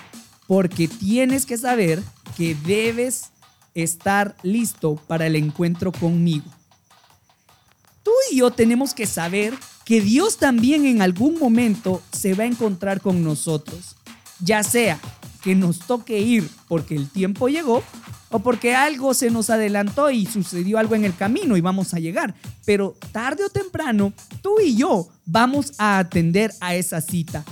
porque 0.47 0.87
tienes 0.87 1.45
que 1.45 1.57
saber 1.57 2.01
que 2.37 2.55
debes 2.55 3.31
estar 3.73 4.35
listo 4.43 4.95
para 5.07 5.27
el 5.27 5.35
encuentro 5.35 5.91
conmigo. 5.91 6.45
Tú 8.03 8.11
y 8.31 8.37
yo 8.37 8.51
tenemos 8.51 8.93
que 8.93 9.05
saber 9.05 9.53
que 9.85 10.01
Dios 10.01 10.37
también 10.37 10.85
en 10.85 11.01
algún 11.01 11.39
momento 11.39 12.01
se 12.11 12.33
va 12.33 12.43
a 12.43 12.47
encontrar 12.47 13.01
con 13.01 13.23
nosotros, 13.23 13.95
ya 14.39 14.63
sea 14.63 14.99
que 15.41 15.55
nos 15.55 15.79
toque 15.79 16.19
ir 16.19 16.49
porque 16.67 16.95
el 16.95 17.09
tiempo 17.09 17.49
llegó 17.49 17.83
o 18.29 18.39
porque 18.39 18.75
algo 18.75 19.13
se 19.13 19.29
nos 19.29 19.49
adelantó 19.49 20.09
y 20.09 20.25
sucedió 20.25 20.79
algo 20.79 20.95
en 20.95 21.05
el 21.05 21.15
camino 21.15 21.55
y 21.55 21.61
vamos 21.61 21.93
a 21.93 21.99
llegar. 21.99 22.33
Pero 22.65 22.95
tarde 23.11 23.43
o 23.45 23.49
temprano, 23.49 24.13
tú 24.41 24.59
y 24.59 24.75
yo 24.75 25.09
vamos 25.25 25.73
a 25.77 25.99
atender 25.99 26.53
a 26.59 26.75
esa 26.75 26.99
cita. 27.01 27.43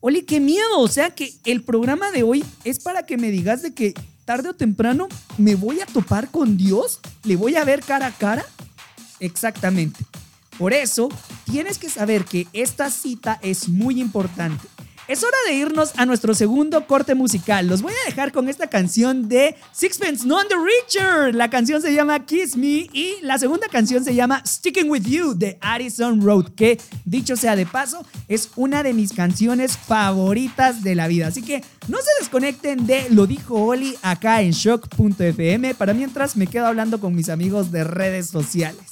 Oli, 0.00 0.22
qué 0.22 0.38
miedo. 0.38 0.78
O 0.78 0.88
sea 0.88 1.10
que 1.10 1.34
el 1.44 1.62
programa 1.62 2.10
de 2.12 2.22
hoy 2.22 2.44
es 2.64 2.78
para 2.78 3.04
que 3.04 3.16
me 3.16 3.30
digas 3.30 3.62
de 3.62 3.74
que 3.74 3.94
tarde 4.24 4.50
o 4.50 4.54
temprano 4.54 5.08
me 5.36 5.54
voy 5.54 5.80
a 5.80 5.86
topar 5.86 6.30
con 6.30 6.56
Dios, 6.56 7.00
le 7.24 7.36
voy 7.36 7.56
a 7.56 7.64
ver 7.64 7.80
cara 7.80 8.06
a 8.06 8.12
cara. 8.12 8.44
Exactamente. 9.20 10.04
Por 10.58 10.72
eso 10.72 11.08
tienes 11.44 11.78
que 11.78 11.88
saber 11.88 12.24
que 12.24 12.46
esta 12.52 12.90
cita 12.90 13.38
es 13.42 13.68
muy 13.68 14.00
importante. 14.00 14.66
Es 15.08 15.22
hora 15.22 15.38
de 15.46 15.54
irnos 15.54 15.92
a 15.96 16.04
nuestro 16.04 16.34
segundo 16.34 16.86
corte 16.86 17.14
musical. 17.14 17.66
Los 17.66 17.80
voy 17.80 17.94
a 17.94 18.10
dejar 18.10 18.30
con 18.30 18.46
esta 18.46 18.66
canción 18.66 19.26
de 19.26 19.56
Sixpence 19.72 20.26
Non 20.26 20.46
the 20.48 20.54
Richer. 20.54 21.34
La 21.34 21.48
canción 21.48 21.80
se 21.80 21.94
llama 21.94 22.26
Kiss 22.26 22.58
Me 22.58 22.90
y 22.92 23.14
la 23.22 23.38
segunda 23.38 23.68
canción 23.68 24.04
se 24.04 24.14
llama 24.14 24.42
Sticking 24.46 24.90
With 24.90 25.04
You 25.04 25.32
de 25.32 25.56
Addison 25.62 26.20
Road, 26.20 26.50
que 26.54 26.78
dicho 27.06 27.36
sea 27.36 27.56
de 27.56 27.64
paso, 27.64 28.04
es 28.28 28.50
una 28.54 28.82
de 28.82 28.92
mis 28.92 29.14
canciones 29.14 29.78
favoritas 29.78 30.82
de 30.82 30.94
la 30.94 31.08
vida. 31.08 31.28
Así 31.28 31.40
que 31.40 31.64
no 31.88 31.96
se 31.96 32.10
desconecten 32.20 32.86
de 32.86 33.08
Lo 33.08 33.26
dijo 33.26 33.54
Oli 33.54 33.94
acá 34.02 34.42
en 34.42 34.50
shock.fm 34.50 35.74
para 35.74 35.94
mientras 35.94 36.36
me 36.36 36.46
quedo 36.46 36.66
hablando 36.66 37.00
con 37.00 37.14
mis 37.14 37.30
amigos 37.30 37.72
de 37.72 37.82
redes 37.82 38.28
sociales. 38.28 38.82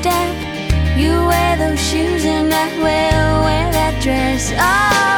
Step. 0.00 0.34
You 0.96 1.12
wear 1.26 1.56
those 1.56 1.80
shoes 1.80 2.24
and 2.24 2.52
I 2.52 2.66
will 2.76 3.44
wear 3.46 3.66
that 3.72 4.00
dress. 4.00 4.52
Oh 4.52 5.17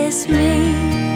kiss 0.00 0.26
me. 0.28 1.09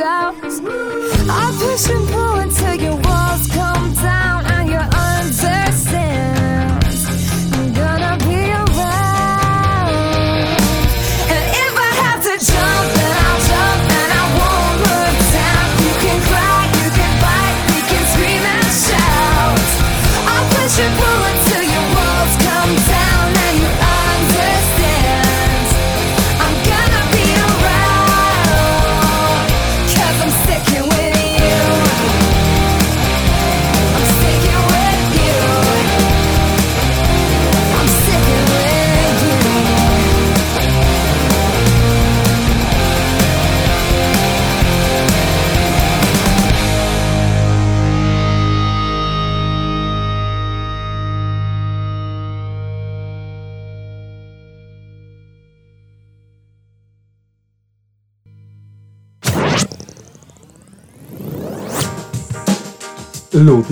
I 0.00 1.54
push 1.60 1.90
and 1.90 2.08
pull 2.08 2.36
until 2.36 2.74
you. 2.74 3.01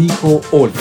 Dijo 0.00 0.40
Oli. 0.52 0.72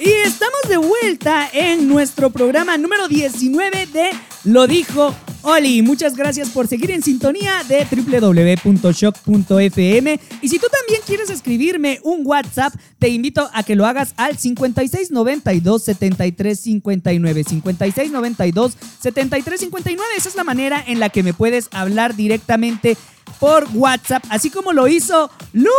Y 0.00 0.10
estamos 0.10 0.60
de 0.68 0.78
vuelta 0.78 1.48
en 1.52 1.88
nuestro 1.88 2.30
programa 2.30 2.76
número 2.76 3.06
19 3.08 3.86
de 3.86 4.10
Lo 4.44 4.66
dijo 4.66 5.14
Oli. 5.42 5.82
Muchas 5.82 6.16
gracias 6.16 6.48
por 6.50 6.66
seguir 6.66 6.90
en 6.90 7.02
sintonía 7.02 7.62
de 7.68 7.86
www.shock.fm. 7.90 10.20
Y 10.42 10.48
si 10.48 10.58
tú 10.58 10.66
también 10.70 11.00
quieres 11.06 11.30
escribirme 11.30 12.00
un 12.02 12.26
WhatsApp, 12.26 12.74
te 12.98 13.08
invito 13.08 13.48
a 13.52 13.62
que 13.62 13.76
lo 13.76 13.86
hagas 13.86 14.14
al 14.16 14.36
5692 14.36 15.84
7359. 15.84 17.44
5692 17.44 18.76
7359. 19.00 20.10
Esa 20.16 20.28
es 20.28 20.34
la 20.36 20.44
manera 20.44 20.82
en 20.86 21.00
la 21.00 21.08
que 21.10 21.22
me 21.22 21.34
puedes 21.34 21.68
hablar 21.72 22.16
directamente 22.16 22.96
por 23.38 23.66
WhatsApp, 23.74 24.24
así 24.30 24.50
como 24.50 24.72
lo 24.72 24.88
hizo 24.88 25.30
Lu. 25.52 25.70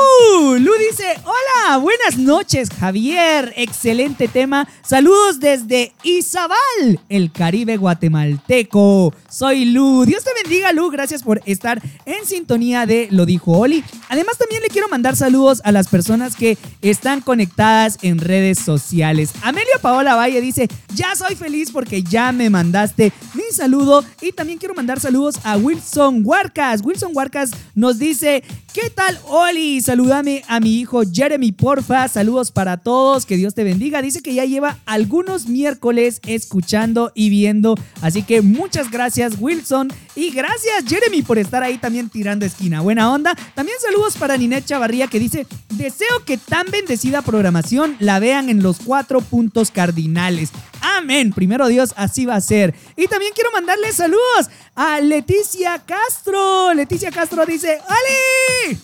Lu 0.58 0.72
dice, 0.90 1.16
hola, 1.24 1.78
buenas 1.78 2.18
noches 2.18 2.70
Javier, 2.70 3.54
excelente 3.56 4.28
tema. 4.28 4.68
Saludos 4.84 5.40
desde 5.40 5.94
Izabal, 6.04 7.00
el 7.10 7.32
Caribe 7.32 7.78
guatemalteco. 7.78 9.14
Soy 9.30 9.66
Lu. 9.66 10.06
Dios 10.06 10.24
te 10.24 10.32
bendiga 10.44 10.74
Lu, 10.74 10.90
gracias 10.90 11.24
por 11.24 11.42
estar 11.46 11.82
en 12.06 12.26
sintonía 12.26 12.86
de 12.86 13.08
Lo 13.12 13.26
dijo 13.26 13.58
Oli. 13.58 13.84
Además 14.10 14.38
también 14.38 14.62
le 14.62 14.70
quiero 14.70 14.88
mandar 14.90 15.16
saludos 15.16 15.62
a 15.64 15.72
las 15.72 15.88
personas 15.88 16.36
que 16.36 16.58
están 16.82 17.22
conectadas 17.22 17.98
en 18.02 18.20
redes 18.20 18.60
sociales. 18.60 19.32
Amelia 19.42 19.80
Paola 19.82 20.16
Valle 20.16 20.42
dice, 20.42 20.68
ya 20.94 21.16
soy 21.16 21.36
feliz 21.36 21.72
porque 21.72 22.04
ya 22.04 22.32
me 22.32 22.50
mandaste 22.50 23.14
mi 23.34 23.44
saludo. 23.52 24.04
Y 24.22 24.32
también 24.32 24.60
quiero 24.60 24.74
mandar 24.74 25.00
saludos 25.00 25.36
a 25.44 25.58
Wilson 25.58 26.22
Huarcas. 26.26 26.82
Wilson 26.84 27.12
Huarcas 27.14 27.39
nos 27.76 28.00
dice, 28.00 28.44
¿qué 28.74 28.90
tal 28.90 29.20
Oli? 29.28 29.82
Salúdame 29.82 30.44
a 30.48 30.60
mi 30.60 30.80
hijo 30.80 31.02
Jeremy, 31.12 31.52
porfa. 31.52 32.08
Saludos 32.08 32.52
para 32.52 32.78
todos, 32.78 33.26
que 33.26 33.38
Dios 33.38 33.56
te 33.56 33.64
bendiga. 33.64 34.02
Dice 34.02 34.22
que 34.22 34.34
ya 34.34 34.46
lleva 34.46 34.80
algunos 34.86 35.48
miércoles 35.48 36.22
escuchando 36.26 37.12
y 37.16 37.30
viendo. 37.30 37.76
Así 38.02 38.24
que 38.24 38.42
muchas 38.42 38.92
gracias 38.92 39.34
Wilson 39.40 39.90
y 40.16 40.32
gracias 40.32 40.86
Jeremy 40.88 41.22
por 41.22 41.38
estar 41.38 41.64
ahí 41.64 41.78
también 41.78 42.10
tirando 42.10 42.46
esquina. 42.46 42.82
Buena 42.82 43.12
onda. 43.12 43.36
También 43.56 43.78
saludos 43.82 44.18
para 44.18 44.38
Ninet 44.38 44.66
Chavarría 44.66 45.08
que 45.08 45.20
dice, 45.20 45.48
deseo 45.70 46.26
que 46.26 46.38
tan 46.38 46.68
bendecida 46.72 47.22
programación 47.22 47.96
la 48.00 48.20
vean 48.20 48.50
en 48.50 48.64
los 48.64 48.80
cuatro 48.80 49.22
puntos 49.22 49.72
cardinales. 49.72 50.52
Amén. 50.82 51.34
Primero 51.34 51.68
Dios, 51.68 51.94
así 51.98 52.26
va 52.26 52.36
a 52.36 52.42
ser. 52.42 52.74
Y 52.96 53.08
también 53.08 53.32
quiero 53.34 53.52
mandarle 53.52 53.92
saludos 53.92 54.50
a 54.80 55.02
Leticia 55.02 55.84
Castro. 55.86 56.74
Leticia 56.74 57.12
Castro 57.12 57.46
dice, 57.46 57.80
¡Oli! 57.90 58.78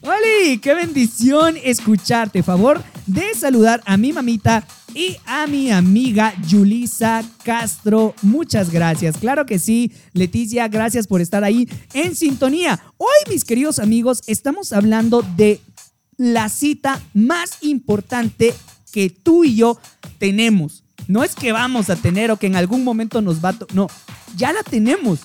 ¡Oli! 0.02 0.58
¡Qué 0.58 0.72
bendición 0.72 1.56
escucharte! 1.64 2.44
Favor 2.44 2.80
de 3.06 3.34
saludar 3.34 3.82
a 3.86 3.96
mi 3.96 4.12
mamita 4.12 4.64
y 4.94 5.16
a 5.26 5.48
mi 5.48 5.72
amiga 5.72 6.32
Yulisa 6.46 7.24
Castro. 7.42 8.14
Muchas 8.22 8.70
gracias. 8.70 9.16
Claro 9.16 9.46
que 9.46 9.58
sí, 9.58 9.90
Leticia, 10.12 10.68
gracias 10.68 11.08
por 11.08 11.20
estar 11.20 11.42
ahí 11.42 11.68
en 11.92 12.14
sintonía. 12.14 12.80
Hoy, 12.98 13.08
mis 13.28 13.44
queridos 13.44 13.80
amigos, 13.80 14.22
estamos 14.28 14.72
hablando 14.72 15.22
de 15.36 15.60
la 16.16 16.48
cita 16.48 17.02
más 17.14 17.58
importante 17.62 18.54
que 18.92 19.10
tú 19.10 19.42
y 19.42 19.56
yo 19.56 19.76
tenemos. 20.20 20.81
No 21.08 21.24
es 21.24 21.34
que 21.34 21.52
vamos 21.52 21.90
a 21.90 21.96
tener 21.96 22.30
o 22.30 22.36
que 22.36 22.46
en 22.46 22.56
algún 22.56 22.84
momento 22.84 23.20
nos 23.20 23.44
va 23.44 23.50
a... 23.50 23.56
No, 23.74 23.88
ya 24.36 24.52
la 24.52 24.62
tenemos. 24.62 25.20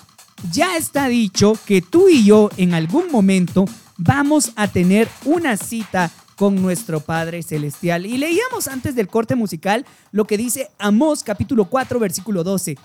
Ya 0.52 0.78
está 0.78 1.08
dicho 1.08 1.58
que 1.66 1.82
tú 1.82 2.10
y 2.10 2.24
yo 2.24 2.50
en 2.58 2.74
algún 2.74 3.12
momento 3.12 3.66
vamos 3.98 4.52
a 4.56 4.68
tener 4.68 5.08
una 5.26 5.58
cita 5.58 6.12
con 6.36 6.62
nuestro 6.62 7.00
Padre 7.00 7.42
Celestial. 7.42 8.06
Y 8.06 8.18
leíamos 8.18 8.68
antes 8.68 8.96
del 8.96 9.08
corte 9.08 9.36
musical 9.36 9.86
lo 10.12 10.26
que 10.26 10.38
dice 10.38 10.70
Amós 10.78 11.24
capítulo 11.24 11.66
4 11.66 12.00
versículo 12.00 12.44
12. 12.44 12.78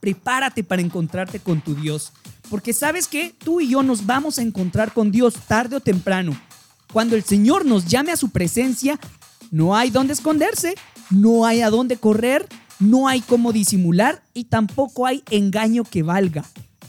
Prepárate 0.00 0.62
para 0.62 0.82
encontrarte 0.82 1.40
con 1.40 1.62
tu 1.62 1.74
Dios. 1.74 2.12
Porque 2.50 2.72
sabes 2.74 3.08
que 3.08 3.34
tú 3.36 3.60
y 3.60 3.68
yo 3.68 3.82
nos 3.82 4.04
vamos 4.04 4.38
a 4.38 4.42
encontrar 4.42 4.92
con 4.92 5.10
Dios 5.10 5.34
tarde 5.48 5.76
o 5.76 5.80
temprano. 5.80 6.38
Cuando 6.92 7.16
el 7.16 7.24
Señor 7.24 7.64
nos 7.64 7.86
llame 7.86 8.12
a 8.12 8.16
su 8.16 8.28
presencia, 8.28 9.00
no 9.50 9.74
hay 9.74 9.90
dónde 9.90 10.12
esconderse, 10.12 10.74
no 11.10 11.46
hay 11.46 11.62
a 11.62 11.70
dónde 11.70 11.96
correr, 11.96 12.46
no 12.78 13.08
hay 13.08 13.20
cómo 13.20 13.52
disimular 13.52 14.22
y 14.34 14.44
tampoco 14.44 15.06
hay 15.06 15.22
engaño 15.30 15.84
que 15.84 16.02
valga. 16.02 16.44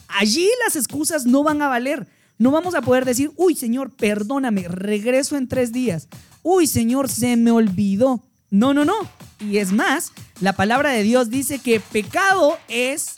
Allí 0.08 0.48
las 0.64 0.76
excusas 0.76 1.26
no 1.26 1.44
van 1.44 1.62
a 1.62 1.68
valer. 1.68 2.08
No 2.38 2.52
vamos 2.52 2.76
a 2.76 2.82
poder 2.82 3.06
decir, 3.06 3.32
uy 3.36 3.56
Señor, 3.56 3.92
perdóname, 3.92 4.68
regreso 4.68 5.38
en 5.38 5.48
tres 5.48 5.72
días. 5.72 6.08
Uy 6.44 6.68
Señor, 6.68 7.10
se 7.10 7.36
me 7.36 7.52
olvidó. 7.52 8.24
No, 8.50 8.74
no, 8.74 8.86
no. 8.86 8.96
Y 9.40 9.58
es 9.58 9.72
más, 9.72 10.12
la 10.40 10.54
palabra 10.54 10.92
de 10.92 11.04
Dios 11.04 11.30
dice 11.30 11.60
que 11.60 11.80
pecado 11.80 12.58
es 12.68 13.16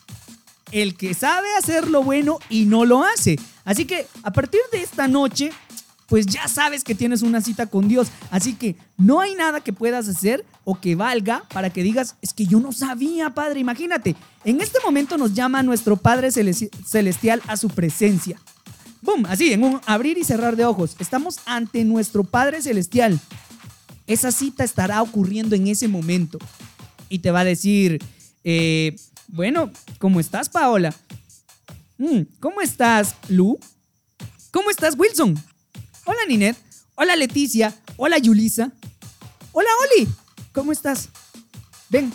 el 0.72 0.96
que 0.96 1.14
sabe 1.14 1.48
hacer 1.58 1.90
lo 1.90 2.04
bueno 2.04 2.40
y 2.50 2.66
no 2.66 2.86
lo 2.86 3.04
hace. 3.04 3.38
Así 3.66 3.86
que 3.86 4.08
a 4.24 4.32
partir 4.32 4.62
de 4.72 4.82
esta 4.82 5.08
noche, 5.08 5.52
pues 6.10 6.26
ya 6.26 6.48
sabes 6.48 6.84
que 6.84 6.96
tienes 6.96 7.22
una 7.22 7.40
cita 7.42 7.68
con 7.68 7.88
Dios. 7.88 8.08
Así 8.32 8.54
que 8.56 8.76
no 8.98 9.22
hay 9.22 9.36
nada 9.36 9.62
que 9.62 9.72
puedas 9.74 10.08
hacer 10.08 10.44
o 10.64 10.80
que 10.80 10.96
valga 10.96 11.44
para 11.54 11.70
que 11.70 11.84
digas, 11.84 12.16
es 12.22 12.34
que 12.34 12.46
yo 12.46 12.60
no 12.60 12.72
sabía, 12.72 13.30
Padre. 13.30 13.60
Imagínate, 13.60 14.16
en 14.44 14.60
este 14.62 14.80
momento 14.84 15.18
nos 15.18 15.34
llama 15.34 15.62
nuestro 15.64 15.98
Padre 15.98 16.30
Celesti- 16.30 16.70
Celestial 16.86 17.42
a 17.48 17.58
su 17.58 17.70
presencia. 17.70 18.40
¡Bum! 19.02 19.26
Así, 19.28 19.54
en 19.54 19.64
un 19.64 19.80
abrir 19.86 20.18
y 20.18 20.24
cerrar 20.24 20.56
de 20.56 20.66
ojos. 20.66 20.96
Estamos 21.00 21.38
ante 21.46 21.86
nuestro 21.86 22.24
Padre 22.24 22.62
Celestial. 22.62 23.20
Esa 24.08 24.32
cita 24.32 24.64
estará 24.64 25.02
ocurriendo 25.02 25.56
en 25.56 25.68
ese 25.68 25.88
momento. 25.88 26.40
Y 27.08 27.20
te 27.20 27.32
va 27.32 27.42
a 27.42 27.46
decir, 27.46 28.04
eh, 28.44 28.96
bueno, 29.28 29.72
¿cómo 30.00 30.20
estás, 30.20 30.50
Paola? 30.50 30.94
Mm, 31.98 32.22
¿Cómo 32.40 32.62
estás, 32.62 33.16
Lu? 33.30 33.58
¿Cómo 34.52 34.70
estás, 34.72 34.96
Wilson? 34.98 35.36
Hola, 36.12 36.22
Ninet. 36.28 36.58
Hola, 36.96 37.16
Leticia. 37.16 37.72
Hola, 37.96 38.18
Yulisa. 38.18 38.72
Hola, 39.52 39.70
Oli. 39.84 40.08
¿Cómo 40.54 40.72
estás? 40.72 41.10
Ven, 41.88 42.12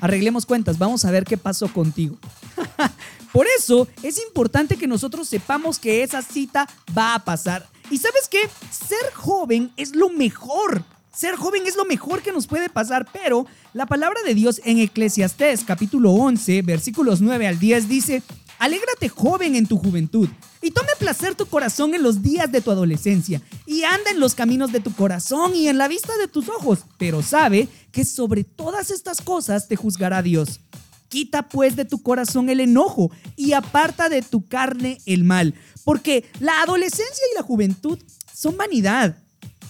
arreglemos 0.00 0.44
cuentas. 0.44 0.78
Vamos 0.78 1.04
a 1.04 1.12
ver 1.12 1.22
qué 1.22 1.36
pasó 1.36 1.72
contigo. 1.72 2.18
Por 3.32 3.46
eso 3.56 3.86
es 4.02 4.20
importante 4.20 4.76
que 4.76 4.88
nosotros 4.88 5.28
sepamos 5.28 5.78
que 5.78 6.02
esa 6.02 6.22
cita 6.22 6.68
va 6.98 7.14
a 7.14 7.24
pasar. 7.24 7.68
¿Y 7.88 7.98
sabes 7.98 8.26
qué? 8.28 8.40
Ser 8.72 9.12
joven 9.14 9.70
es 9.76 9.94
lo 9.94 10.08
mejor. 10.08 10.82
Ser 11.14 11.36
joven 11.36 11.62
es 11.68 11.76
lo 11.76 11.84
mejor 11.84 12.22
que 12.22 12.32
nos 12.32 12.48
puede 12.48 12.68
pasar, 12.68 13.06
pero 13.12 13.46
la 13.74 13.86
palabra 13.86 14.22
de 14.24 14.34
Dios 14.34 14.60
en 14.64 14.78
Eclesiastés 14.78 15.62
capítulo 15.64 16.10
11, 16.10 16.62
versículos 16.62 17.20
9 17.20 17.46
al 17.46 17.60
10 17.60 17.88
dice, 17.88 18.24
Alégrate 18.60 19.08
joven 19.08 19.54
en 19.56 19.66
tu 19.66 19.78
juventud 19.78 20.28
y 20.60 20.70
tome 20.70 20.90
placer 20.98 21.34
tu 21.34 21.46
corazón 21.46 21.94
en 21.94 22.02
los 22.02 22.20
días 22.20 22.52
de 22.52 22.60
tu 22.60 22.70
adolescencia 22.70 23.40
y 23.64 23.84
anda 23.84 24.10
en 24.10 24.20
los 24.20 24.34
caminos 24.34 24.70
de 24.70 24.80
tu 24.80 24.92
corazón 24.94 25.56
y 25.56 25.68
en 25.68 25.78
la 25.78 25.88
vista 25.88 26.14
de 26.18 26.28
tus 26.28 26.50
ojos, 26.50 26.80
pero 26.98 27.22
sabe 27.22 27.68
que 27.90 28.04
sobre 28.04 28.44
todas 28.44 28.90
estas 28.90 29.22
cosas 29.22 29.66
te 29.66 29.76
juzgará 29.76 30.20
Dios. 30.20 30.60
Quita 31.08 31.48
pues 31.48 31.74
de 31.74 31.86
tu 31.86 32.02
corazón 32.02 32.50
el 32.50 32.60
enojo 32.60 33.10
y 33.34 33.54
aparta 33.54 34.10
de 34.10 34.20
tu 34.20 34.46
carne 34.46 35.00
el 35.06 35.24
mal, 35.24 35.54
porque 35.82 36.30
la 36.38 36.60
adolescencia 36.60 37.24
y 37.32 37.36
la 37.36 37.42
juventud 37.42 37.98
son 38.30 38.58
vanidad. 38.58 39.16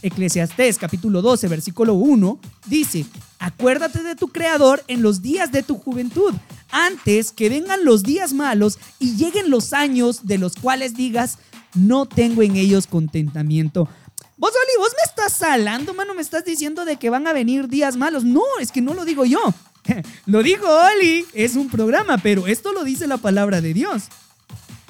Eclesiastés 0.02 0.78
capítulo 0.78 1.22
12 1.22 1.46
versículo 1.46 1.94
1 1.94 2.40
dice, 2.66 3.06
acuérdate 3.38 4.02
de 4.02 4.16
tu 4.16 4.28
Creador 4.28 4.82
en 4.88 5.02
los 5.02 5.22
días 5.22 5.52
de 5.52 5.62
tu 5.62 5.76
juventud, 5.76 6.34
antes 6.72 7.32
que 7.32 7.48
vengan 7.48 7.84
los 7.84 8.02
días 8.02 8.32
malos 8.32 8.78
y 8.98 9.16
lleguen 9.16 9.50
los 9.50 9.72
años 9.72 10.26
de 10.26 10.38
los 10.38 10.54
cuales 10.54 10.94
digas, 10.94 11.38
no 11.74 12.06
tengo 12.06 12.42
en 12.42 12.56
ellos 12.56 12.86
contentamiento. 12.86 13.88
Vos, 14.36 14.52
Oli, 14.52 14.78
vos 14.78 14.92
me 14.96 15.04
estás 15.04 15.42
hablando, 15.42 15.92
mano, 15.92 16.14
me 16.14 16.22
estás 16.22 16.44
diciendo 16.44 16.84
de 16.84 16.96
que 16.96 17.10
van 17.10 17.26
a 17.26 17.32
venir 17.32 17.68
días 17.68 17.96
malos. 17.96 18.24
No, 18.24 18.42
es 18.60 18.72
que 18.72 18.80
no 18.80 18.94
lo 18.94 19.04
digo 19.04 19.24
yo. 19.24 19.40
lo 20.26 20.42
dijo 20.42 20.66
Oli, 20.66 21.26
es 21.34 21.56
un 21.56 21.68
programa, 21.68 22.18
pero 22.18 22.46
esto 22.46 22.72
lo 22.72 22.84
dice 22.84 23.06
la 23.06 23.18
palabra 23.18 23.60
de 23.60 23.74
Dios. 23.74 24.04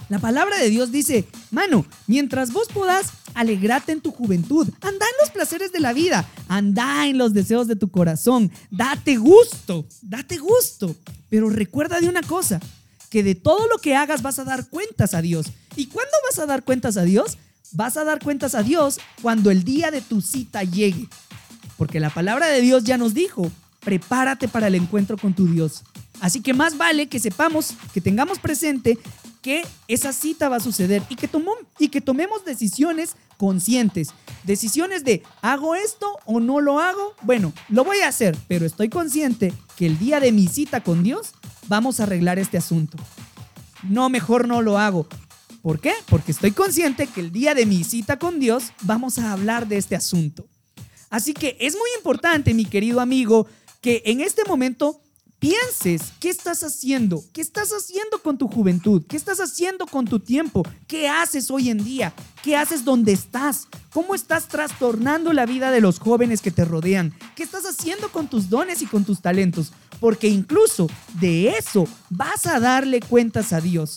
La 0.09 0.19
palabra 0.19 0.57
de 0.59 0.71
Dios 0.71 0.91
dice, 0.91 1.25
mano, 1.51 1.87
mientras 2.07 2.53
vos 2.53 2.69
puedas, 2.73 3.13
alegrate 3.35 3.93
en 3.93 4.01
tu 4.01 4.11
juventud, 4.11 4.69
anda 4.81 5.07
en 5.07 5.17
los 5.21 5.31
placeres 5.31 5.73
de 5.73 5.81
la 5.81 5.93
vida, 5.93 6.29
anda 6.49 7.07
en 7.07 7.19
los 7.19 7.33
deseos 7.33 7.67
de 7.67 7.77
tu 7.77 7.91
corazón, 7.91 8.51
date 8.71 9.17
gusto, 9.17 9.87
date 10.03 10.39
gusto. 10.39 10.97
Pero 11.29 11.49
recuerda 11.49 12.01
de 12.01 12.09
una 12.09 12.23
cosa, 12.23 12.61
que 13.11 13.23
de 13.23 13.35
todo 13.35 13.67
lo 13.69 13.79
que 13.79 13.97
hagas 13.97 14.23
vas 14.23 14.39
a 14.39 14.45
dar 14.45 14.69
cuentas 14.69 15.15
a 15.15 15.21
Dios. 15.21 15.47
¿Y 15.77 15.87
cuándo 15.87 16.13
vas 16.29 16.39
a 16.39 16.47
dar 16.47 16.63
cuentas 16.63 16.97
a 16.97 17.03
Dios? 17.03 17.37
Vas 17.73 17.97
a 17.97 18.05
dar 18.05 18.21
cuentas 18.23 18.55
a 18.55 18.63
Dios 18.63 18.99
cuando 19.21 19.51
el 19.51 19.65
día 19.65 19.91
de 19.91 20.01
tu 20.01 20.23
cita 20.23 20.63
llegue. 20.63 21.09
Porque 21.77 22.01
la 22.01 22.11
palabra 22.11 22.47
de 22.47 22.61
Dios 22.61 22.85
ya 22.85 22.97
nos 22.97 23.13
dijo, 23.13 23.51
prepárate 23.81 24.49
para 24.49 24.69
el 24.69 24.77
encuentro 24.77 25.19
con 25.19 25.35
tu 25.35 25.47
Dios. 25.47 25.83
Así 26.21 26.41
que 26.41 26.55
más 26.55 26.77
vale 26.77 27.09
que 27.09 27.19
sepamos, 27.19 27.75
que 27.93 28.01
tengamos 28.01 28.39
presente 28.39 28.99
que 29.43 29.63
esa 29.89 30.13
cita 30.13 30.49
va 30.49 30.57
a 30.57 30.61
suceder 30.61 31.03
y 31.09 31.17
que, 31.17 31.29
tomó, 31.29 31.53
y 31.79 31.89
que 31.89 32.01
tomemos 32.01 32.45
decisiones 32.45 33.17
conscientes. 33.37 34.11
Decisiones 34.45 35.05
de, 35.05 35.23
¿hago 35.41 35.75
esto 35.75 36.19
o 36.27 36.41
no 36.41 36.61
lo 36.61 36.81
hago? 36.81 37.15
Bueno, 37.23 37.53
lo 37.69 37.85
voy 37.85 37.99
a 37.99 38.09
hacer, 38.09 38.37
pero 38.49 38.67
estoy 38.67 38.89
consciente 38.89 39.53
que 39.77 39.87
el 39.87 39.99
día 39.99 40.21
de 40.21 40.33
mi 40.33 40.47
cita 40.47 40.83
con 40.83 41.03
Dios 41.03 41.33
vamos 41.69 42.01
a 42.01 42.03
arreglar 42.03 42.39
este 42.39 42.59
asunto. 42.59 42.99
No, 43.83 44.11
mejor 44.11 44.47
no 44.47 44.61
lo 44.61 44.79
hago. 44.79 45.07
¿Por 45.63 45.81
qué? 45.81 45.93
Porque 46.09 46.33
estoy 46.33 46.53
consciente 46.53 47.07
que 47.07 47.21
el 47.21 47.33
día 47.33 47.55
de 47.55 47.67
mi 47.67 47.85
cita 47.85 48.19
con 48.19 48.41
Dios 48.41 48.73
vamos 48.83 49.19
a 49.19 49.33
hablar 49.33 49.69
de 49.69 49.77
este 49.77 49.97
asunto. 49.97 50.47
Así 51.11 51.35
que 51.35 51.57
es 51.61 51.75
muy 51.75 51.89
importante, 51.97 52.55
mi 52.55 52.65
querido 52.65 53.01
amigo, 53.01 53.47
que 53.81 54.03
en 54.07 54.21
este 54.21 54.45
momento 54.45 55.03
pienses 55.41 56.13
qué 56.21 56.29
estás 56.29 56.63
haciendo, 56.63 57.25
qué 57.33 57.41
estás 57.41 57.71
haciendo 57.71 58.23
con 58.23 58.39
tu 58.39 58.47
juventud, 58.47 59.03
qué 59.09 59.17
estás 59.17 59.41
haciendo 59.41 59.87
con 59.87 60.05
tu 60.05 60.21
tiempo, 60.21 60.63
qué 60.87 61.09
haces 61.09 61.51
hoy 61.51 61.71
en 61.71 61.83
día, 61.83 62.13
qué 62.45 62.57
haces 62.57 62.85
donde 62.85 63.13
estás, 63.13 63.67
cómo 63.93 64.15
estás 64.15 64.49
trastornando 64.49 65.33
la 65.33 65.47
vida 65.47 65.71
de 65.73 65.81
los 65.81 65.99
jóvenes 65.99 66.43
que 66.43 66.51
te 66.51 66.65
rodean, 66.65 67.15
qué 67.35 67.43
estás 67.43 67.65
haciendo 67.65 68.13
con 68.13 68.29
tus 68.29 68.51
dones 68.51 68.83
y 68.83 68.87
con 68.87 69.05
tus 69.05 69.23
talentos, 69.23 69.73
porque 69.99 70.29
incluso 70.29 70.89
de 71.19 71.49
eso 71.49 71.89
vas 72.11 72.47
a 72.47 72.61
darle 72.61 73.01
cuentas 73.01 73.53
a 73.55 73.61
Dios. 73.61 73.97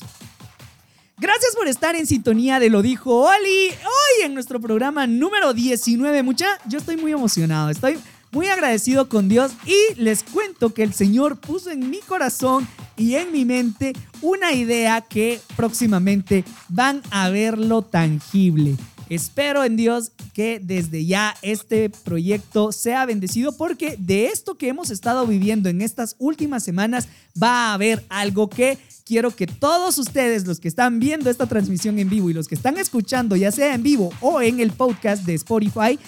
Gracias 1.17 1.55
por 1.55 1.67
estar 1.67 1.95
en 1.95 2.07
sintonía 2.07 2.59
de 2.59 2.69
Lo 2.69 2.81
Dijo 2.81 3.21
Oli. 3.21 3.69
Hoy 3.69 4.25
en 4.25 4.33
nuestro 4.33 4.59
programa 4.59 5.07
número 5.07 5.53
19. 5.53 6.23
Mucha, 6.23 6.47
yo 6.67 6.79
estoy 6.79 6.97
muy 6.97 7.11
emocionado. 7.11 7.69
Estoy 7.69 7.99
muy 8.33 8.47
agradecido 8.47 9.07
con 9.07 9.29
Dios 9.29 9.51
y 9.65 10.01
les 10.01 10.23
cuento 10.23 10.73
que 10.73 10.83
el 10.83 10.93
Señor 10.93 11.39
puso 11.39 11.69
en 11.69 11.89
mi 11.89 11.99
corazón 11.99 12.67
y 12.97 13.15
en 13.15 13.31
mi 13.31 13.45
mente 13.45 13.93
una 14.21 14.53
idea 14.53 15.01
que 15.01 15.39
próximamente 15.55 16.43
van 16.67 17.01
a 17.11 17.29
verlo 17.29 17.83
tangible. 17.83 18.75
Espero 19.09 19.63
en 19.63 19.75
Dios 19.75 20.11
que 20.33 20.59
desde 20.59 21.05
ya 21.05 21.35
este 21.43 21.91
proyecto 21.91 22.71
sea 22.71 23.05
bendecido 23.05 23.55
porque 23.55 23.95
de 23.99 24.27
esto 24.27 24.55
que 24.55 24.69
hemos 24.69 24.89
estado 24.89 25.27
viviendo 25.27 25.69
en 25.69 25.81
estas 25.81 26.15
últimas 26.17 26.63
semanas 26.63 27.07
va 27.41 27.67
a 27.67 27.73
haber 27.75 28.03
algo 28.09 28.49
que 28.49 28.79
quiero 29.05 29.29
que 29.29 29.45
todos 29.45 29.99
ustedes, 29.99 30.47
los 30.47 30.59
que 30.59 30.69
están 30.69 30.99
viendo 30.99 31.29
esta 31.29 31.45
transmisión 31.45 31.99
en 31.99 32.09
vivo 32.09 32.31
y 32.31 32.33
los 32.33 32.47
que 32.47 32.55
están 32.55 32.77
escuchando, 32.77 33.35
ya 33.35 33.51
sea 33.51 33.75
en 33.75 33.83
vivo 33.83 34.11
o 34.21 34.41
en 34.41 34.59
el 34.59 34.71
podcast 34.71 35.23
de 35.25 35.35
Spotify, 35.35 35.99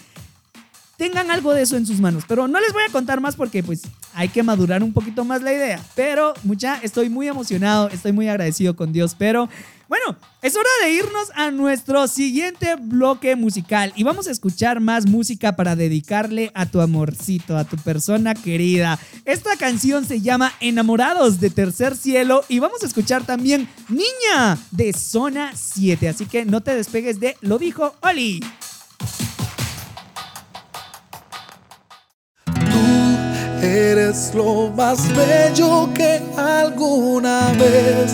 tengan 0.98 1.32
algo 1.32 1.54
de 1.54 1.64
eso 1.64 1.78
en 1.78 1.86
sus 1.86 2.00
manos. 2.00 2.24
Pero 2.28 2.48
no 2.48 2.60
les 2.60 2.74
voy 2.74 2.84
a 2.88 2.92
contar 2.92 3.22
más 3.22 3.36
porque 3.36 3.64
pues 3.64 3.82
hay 4.14 4.30
que 4.30 4.44
madurar 4.44 4.84
un 4.84 4.94
poquito 4.94 5.26
más 5.26 5.42
la 5.42 5.54
idea. 5.54 5.82
Pero 5.96 6.34
mucha, 6.44 6.80
estoy 6.82 7.10
muy 7.10 7.28
emocionado, 7.28 7.90
estoy 7.90 8.12
muy 8.12 8.28
agradecido 8.28 8.76
con 8.76 8.94
Dios. 8.94 9.16
Pero 9.18 9.50
bueno, 9.88 10.18
es 10.42 10.56
hora 10.56 10.70
de 10.84 10.94
irnos 10.94 11.32
a 11.36 11.52
nuestro 11.52 12.08
siguiente 12.08 12.76
bloque 12.76 13.36
musical 13.36 13.94
y 13.96 14.04
vamos 14.04 14.28
a 14.28 14.32
escuchar 14.32 14.80
más 14.80 15.08
música 15.08 15.56
para 15.56 15.76
dedicarle 15.76 16.52
a 16.56 16.66
tu 16.66 16.82
amorcito, 16.82 17.56
a 17.56 17.66
tu 17.66 17.78
persona 17.78 18.34
querida. 18.34 19.00
Esta 19.26 19.56
canción 19.58 20.04
se 20.06 20.22
llama 20.22 20.54
Enamorados 20.60 21.40
de 21.40 21.52
Tercer 21.52 21.96
Cielo 21.96 22.44
y 22.50 22.60
vamos 22.60 22.82
a 22.82 22.88
escuchar 22.88 23.26
también 23.26 23.70
Niña 23.90 24.58
de 24.72 24.92
Zona 24.92 25.52
7. 25.56 26.10
Así 26.10 26.26
que 26.26 26.46
no 26.46 26.62
te 26.62 26.76
despegues 26.76 27.20
de 27.20 27.38
Lo 27.42 27.60
dijo 27.60 27.96
Oli. 28.02 28.42
Eres 33.66 34.32
lo 34.36 34.70
más 34.70 35.00
bello 35.16 35.90
que 35.96 36.22
alguna 36.38 37.52
vez 37.54 38.14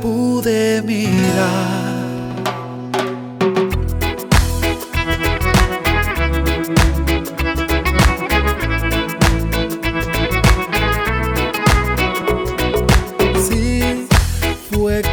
pude 0.00 0.80
mirar. 0.82 1.88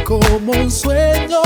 Como 0.04 0.52
un 0.52 0.70
sueño 0.70 1.42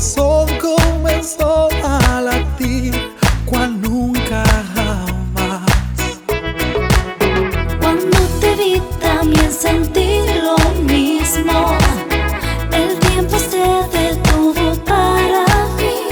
corazón 0.00 0.48
comenzó 0.58 1.68
a 1.84 2.22
latir 2.22 2.94
cual 3.44 3.78
nunca 3.82 4.42
jamás. 4.74 5.70
Cuando 7.78 8.18
te 8.40 8.56
vi 8.56 8.82
también 8.98 9.52
sentí 9.52 10.22
lo 10.42 10.56
mismo. 10.84 11.76
El 12.72 12.98
tiempo 12.98 13.38
se 13.38 13.98
detuvo 13.98 14.74
para 14.86 15.44
mí. 15.76 16.08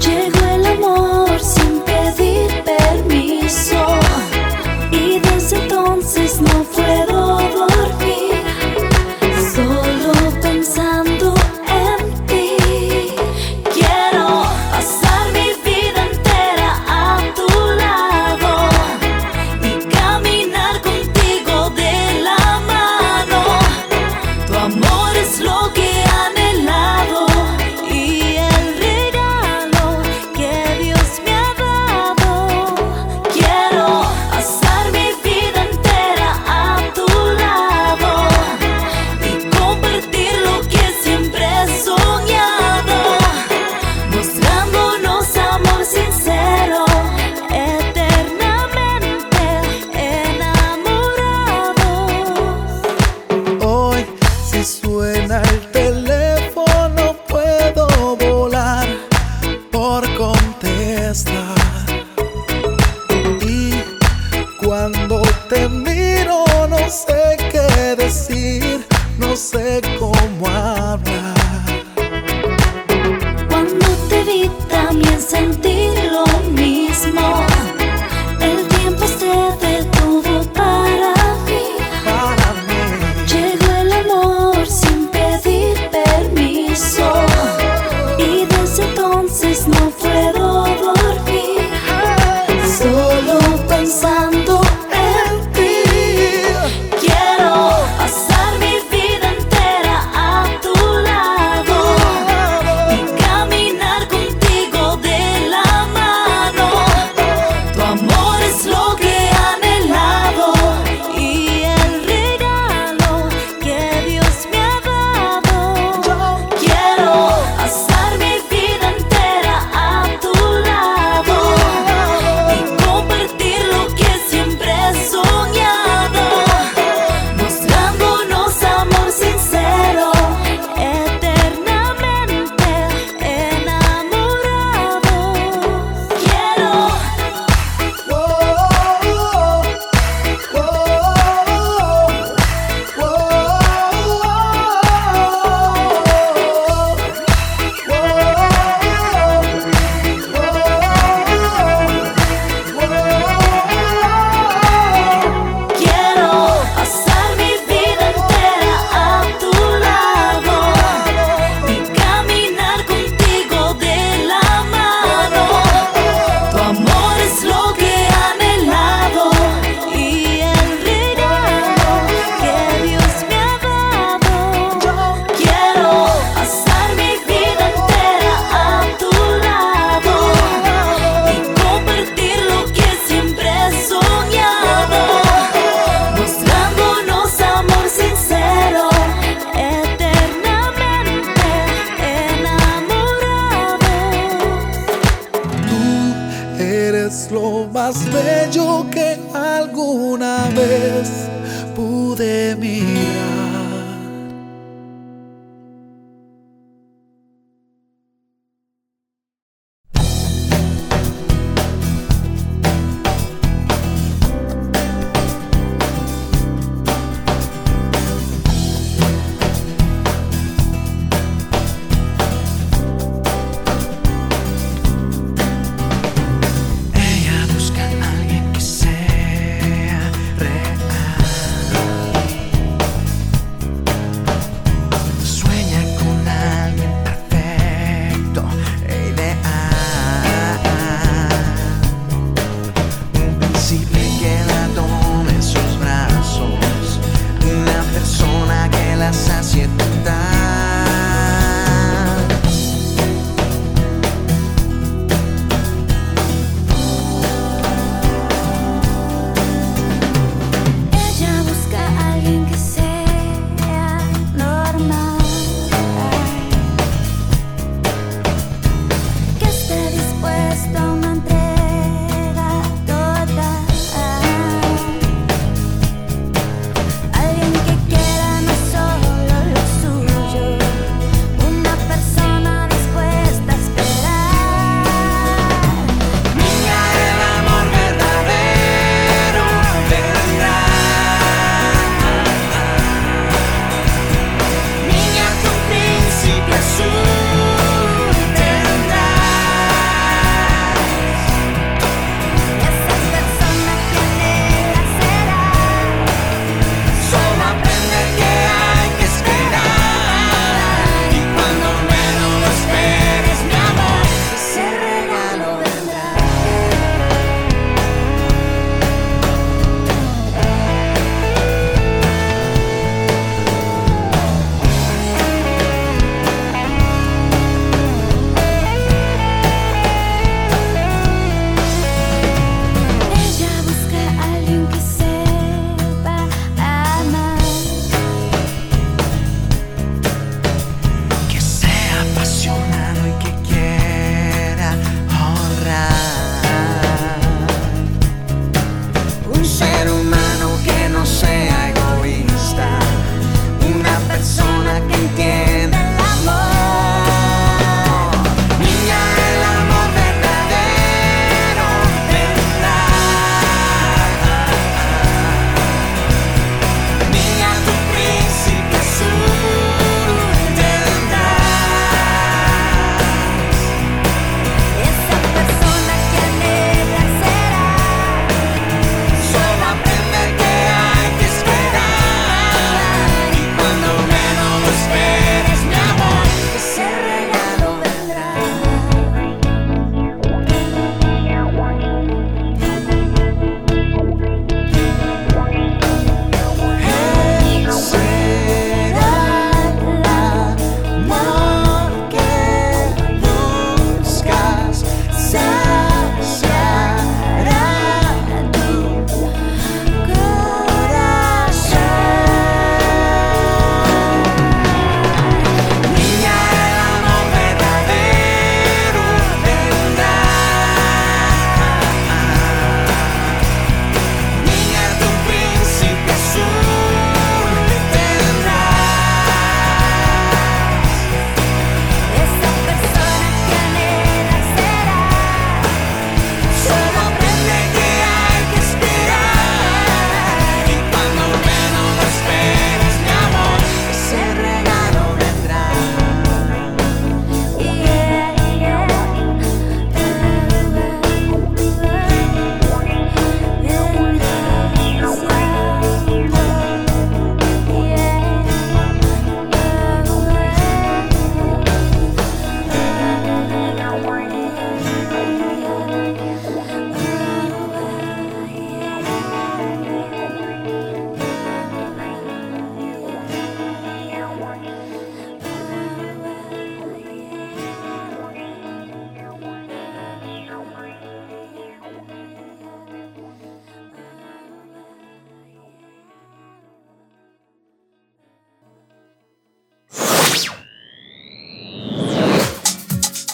Llegó 0.00 0.44
el 0.54 0.66
amor 0.66 1.38
sin 1.38 1.78
pedir 1.82 2.64
permiso 2.64 4.00
y 4.90 5.20
desde 5.20 5.62
entonces 5.62 6.40
no 6.40 6.64
fue. 6.64 7.11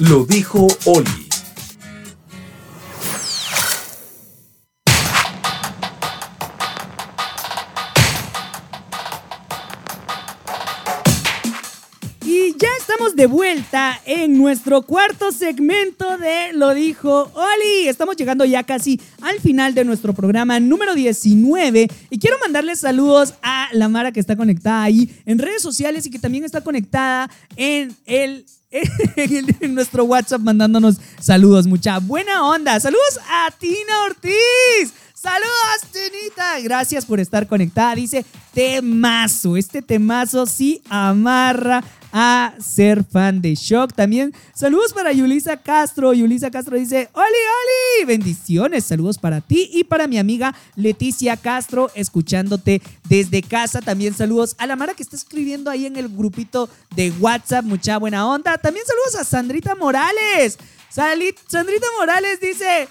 Lo 0.08 0.24
dijo 0.24 0.66
Oli. 0.86 1.28
Y 12.24 12.54
ya 12.56 12.68
estamos 12.78 13.16
de 13.16 13.26
vuelta 13.26 14.00
en 14.06 14.38
nuestro 14.38 14.80
cuarto 14.80 15.30
segmento 15.30 16.16
de 16.16 16.54
Lo 16.54 16.72
dijo 16.72 17.30
Oli. 17.34 17.88
Estamos 17.88 18.16
llegando 18.16 18.46
ya 18.46 18.62
casi 18.62 18.98
al 19.20 19.40
final 19.40 19.74
de 19.74 19.84
nuestro 19.84 20.14
programa 20.14 20.58
número 20.58 20.94
19 20.94 21.86
y 22.08 22.18
quiero 22.18 22.38
mandarles 22.38 22.80
saludos 22.80 23.34
a 23.42 23.68
la 23.72 23.90
Mara 23.90 24.12
que 24.12 24.20
está 24.20 24.36
conectada 24.36 24.84
ahí 24.84 25.14
en 25.26 25.38
redes 25.38 25.60
sociales 25.60 26.06
y 26.06 26.10
que 26.10 26.18
también 26.18 26.44
está 26.44 26.62
conectada 26.62 27.28
en 27.56 27.94
el 28.06 28.46
en, 29.16 29.74
nuestro 29.74 30.04
WhatsApp 30.04 30.42
mandándonos 30.42 30.96
saludos, 31.20 31.66
mucha 31.66 31.98
buena 31.98 32.46
onda. 32.46 32.78
Saludos 32.80 33.18
a 33.28 33.50
Tina 33.58 34.02
Ortiz. 34.06 34.92
Saludos, 35.14 35.80
Tinita. 35.90 36.60
Gracias 36.60 37.04
por 37.04 37.18
estar 37.18 37.46
conectada. 37.48 37.94
Dice 37.94 38.24
temazo. 38.54 39.56
Este 39.56 39.82
temazo 39.82 40.46
sí 40.46 40.82
amarra 40.88 41.82
a 42.12 42.54
ser 42.60 43.04
fan 43.04 43.40
de 43.40 43.54
Shock. 43.54 43.92
También 43.94 44.34
saludos 44.54 44.92
para 44.92 45.12
Yulisa 45.12 45.56
Castro. 45.56 46.12
Yulisa 46.12 46.50
Castro 46.50 46.76
dice, 46.76 47.08
Oli, 47.12 47.24
Oli. 47.24 48.06
Bendiciones. 48.06 48.84
Saludos 48.84 49.18
para 49.18 49.40
ti 49.40 49.70
y 49.72 49.84
para 49.84 50.06
mi 50.06 50.18
amiga 50.18 50.54
Leticia 50.76 51.36
Castro, 51.36 51.90
escuchándote 51.94 52.82
desde 53.08 53.42
casa. 53.42 53.80
También 53.80 54.14
saludos 54.14 54.54
a 54.58 54.66
la 54.66 54.76
Mara 54.76 54.94
que 54.94 55.02
está 55.02 55.16
escribiendo 55.16 55.70
ahí 55.70 55.86
en 55.86 55.96
el 55.96 56.08
grupito 56.08 56.68
de 56.94 57.10
WhatsApp. 57.20 57.64
Mucha 57.64 57.98
buena 57.98 58.26
onda. 58.26 58.58
También 58.58 58.86
saludos 58.86 59.16
a 59.16 59.24
Sandrita 59.24 59.74
Morales. 59.74 60.58
Sandrita 60.88 61.86
Morales 61.98 62.40
dice... 62.40 62.88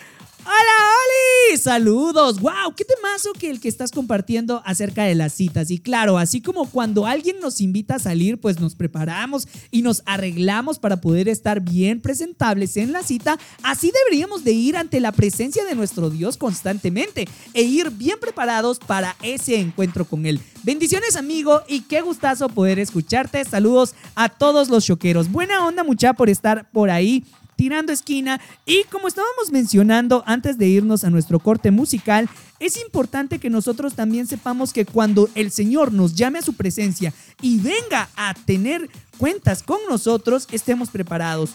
¡Hola, 0.48 0.56
Oli! 0.56 1.58
¡Saludos! 1.58 2.39
¡Wow! 2.39 2.74
¡Qué 2.78 2.86
temazo 2.86 3.34
que 3.34 3.50
el 3.50 3.60
que 3.60 3.68
estás 3.68 3.91
compartiendo 3.91 4.62
acerca 4.66 5.04
de 5.04 5.14
las 5.14 5.34
citas! 5.34 5.72
Y 5.72 5.78
claro, 5.78 6.18
así 6.18 6.39
como 6.39 6.70
cuando 6.70 7.06
alguien 7.06 7.41
nos 7.41 7.60
invita 7.60 7.95
a 7.95 8.00
salir, 8.00 8.39
pues 8.39 8.58
nos 8.62 8.74
preparamos 8.74 9.45
y 9.72 9.82
nos 9.82 10.04
arreglamos 10.06 10.80
para 10.80 11.02
poder 11.02 11.28
estar 11.28 11.60
bien 11.60 12.00
presentables 12.00 12.78
en 12.78 12.93
la 12.93 13.04
cita, 13.04 13.38
así 13.62 13.91
deberíamos 13.91 14.45
de 14.45 14.54
ir 14.54 14.78
ante 14.78 15.02
la 15.02 15.12
presencia 15.12 15.66
de 15.66 15.76
nuestro 15.76 16.10
Dios 16.10 16.38
constantemente 16.38 17.28
e 17.54 17.64
ir 17.64 17.89
bien 17.89 18.18
preparados 18.18 18.80
para 18.80 19.18
ese 19.22 19.60
encuentro 19.60 20.06
con 20.06 20.26
Él. 20.26 20.39
Bendiciones, 20.64 21.18
amigo, 21.18 21.62
y 21.68 21.82
qué 21.82 22.00
gustazo 22.00 22.48
poder 22.48 22.80
escucharte. 22.80 23.43
Saludos 23.43 23.95
a 24.16 24.30
todos 24.30 24.70
los 24.70 24.86
choqueros. 24.86 25.30
Buena 25.30 25.66
onda, 25.66 25.84
mucha, 25.84 26.14
por 26.14 26.30
estar 26.30 26.70
por 26.72 26.89
ahí 26.89 27.26
tirando 27.58 27.91
esquina 27.91 28.39
y 28.66 28.86
como 28.86 29.10
estábamos 29.10 29.51
mencionando 29.51 30.24
antes 30.26 30.58
de 30.58 30.68
irnos 30.68 31.03
a 31.03 31.10
nuestro 31.10 31.39
corte 31.39 31.72
musical, 31.72 32.30
es 32.60 32.78
importante 32.82 33.39
que 33.39 33.49
nosotros 33.49 33.95
también 33.95 34.28
sepamos 34.28 34.72
que 34.72 34.86
cuando 34.86 35.30
el 35.36 35.51
Señor 35.51 35.91
nos 35.91 36.16
llame 36.16 36.39
a 36.39 36.43
su 36.43 36.53
presencia 36.53 37.14
y 37.41 37.60
venga 37.60 38.10
a 38.16 38.34
tener 38.34 38.89
cuentas 39.18 39.64
con 39.64 39.80
nosotros, 39.89 40.47
estemos 40.51 40.89
preparados. 40.89 41.51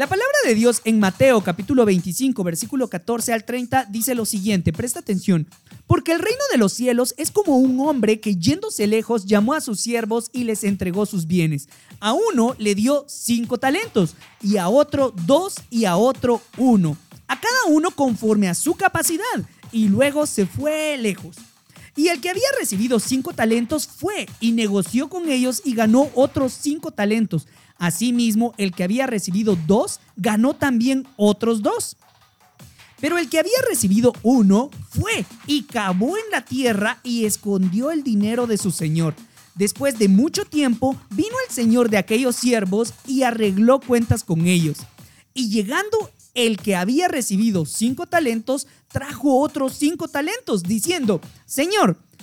La 0.00 0.06
palabra 0.06 0.32
de 0.46 0.54
Dios 0.54 0.80
en 0.86 0.98
Mateo 0.98 1.42
capítulo 1.42 1.84
25 1.84 2.42
versículo 2.42 2.88
14 2.88 3.34
al 3.34 3.44
30 3.44 3.84
dice 3.90 4.14
lo 4.14 4.24
siguiente, 4.24 4.72
presta 4.72 5.00
atención, 5.00 5.46
porque 5.86 6.12
el 6.12 6.20
reino 6.20 6.40
de 6.50 6.56
los 6.56 6.72
cielos 6.72 7.14
es 7.18 7.30
como 7.30 7.58
un 7.58 7.78
hombre 7.80 8.18
que 8.18 8.36
yéndose 8.36 8.86
lejos 8.86 9.26
llamó 9.26 9.52
a 9.52 9.60
sus 9.60 9.78
siervos 9.78 10.30
y 10.32 10.44
les 10.44 10.64
entregó 10.64 11.04
sus 11.04 11.26
bienes. 11.26 11.68
A 12.00 12.14
uno 12.14 12.54
le 12.56 12.74
dio 12.74 13.04
cinco 13.08 13.58
talentos 13.58 14.14
y 14.40 14.56
a 14.56 14.70
otro 14.70 15.12
dos 15.26 15.56
y 15.68 15.84
a 15.84 15.98
otro 15.98 16.40
uno, 16.56 16.96
a 17.28 17.38
cada 17.38 17.66
uno 17.68 17.90
conforme 17.90 18.48
a 18.48 18.54
su 18.54 18.76
capacidad 18.76 19.22
y 19.70 19.88
luego 19.88 20.24
se 20.24 20.46
fue 20.46 20.96
lejos. 20.96 21.36
Y 21.94 22.08
el 22.08 22.22
que 22.22 22.30
había 22.30 22.48
recibido 22.58 23.00
cinco 23.00 23.34
talentos 23.34 23.86
fue 23.86 24.26
y 24.40 24.52
negoció 24.52 25.10
con 25.10 25.28
ellos 25.28 25.60
y 25.62 25.74
ganó 25.74 26.08
otros 26.14 26.54
cinco 26.58 26.90
talentos. 26.90 27.46
Asimismo, 27.80 28.54
el 28.58 28.72
que 28.72 28.84
había 28.84 29.06
recibido 29.06 29.56
dos 29.66 30.00
ganó 30.14 30.52
también 30.54 31.08
otros 31.16 31.62
dos. 31.62 31.96
Pero 33.00 33.16
el 33.16 33.30
que 33.30 33.38
había 33.38 33.56
recibido 33.66 34.12
uno 34.22 34.70
fue 34.90 35.24
y 35.46 35.62
cavó 35.62 36.18
en 36.18 36.30
la 36.30 36.44
tierra 36.44 37.00
y 37.02 37.24
escondió 37.24 37.90
el 37.90 38.04
dinero 38.04 38.46
de 38.46 38.58
su 38.58 38.70
señor. 38.70 39.14
Después 39.54 39.98
de 39.98 40.08
mucho 40.08 40.44
tiempo, 40.44 40.94
vino 41.10 41.34
el 41.48 41.54
señor 41.54 41.88
de 41.88 41.96
aquellos 41.96 42.36
siervos 42.36 42.92
y 43.06 43.22
arregló 43.22 43.80
cuentas 43.80 44.24
con 44.24 44.46
ellos. 44.46 44.76
Y 45.32 45.48
llegando 45.48 46.10
el 46.34 46.58
que 46.58 46.76
había 46.76 47.08
recibido 47.08 47.64
cinco 47.64 48.06
talentos, 48.06 48.66
trajo 48.88 49.40
otros 49.40 49.72
cinco 49.72 50.06
talentos, 50.08 50.64
diciendo, 50.64 51.22
Señor, 51.46 51.96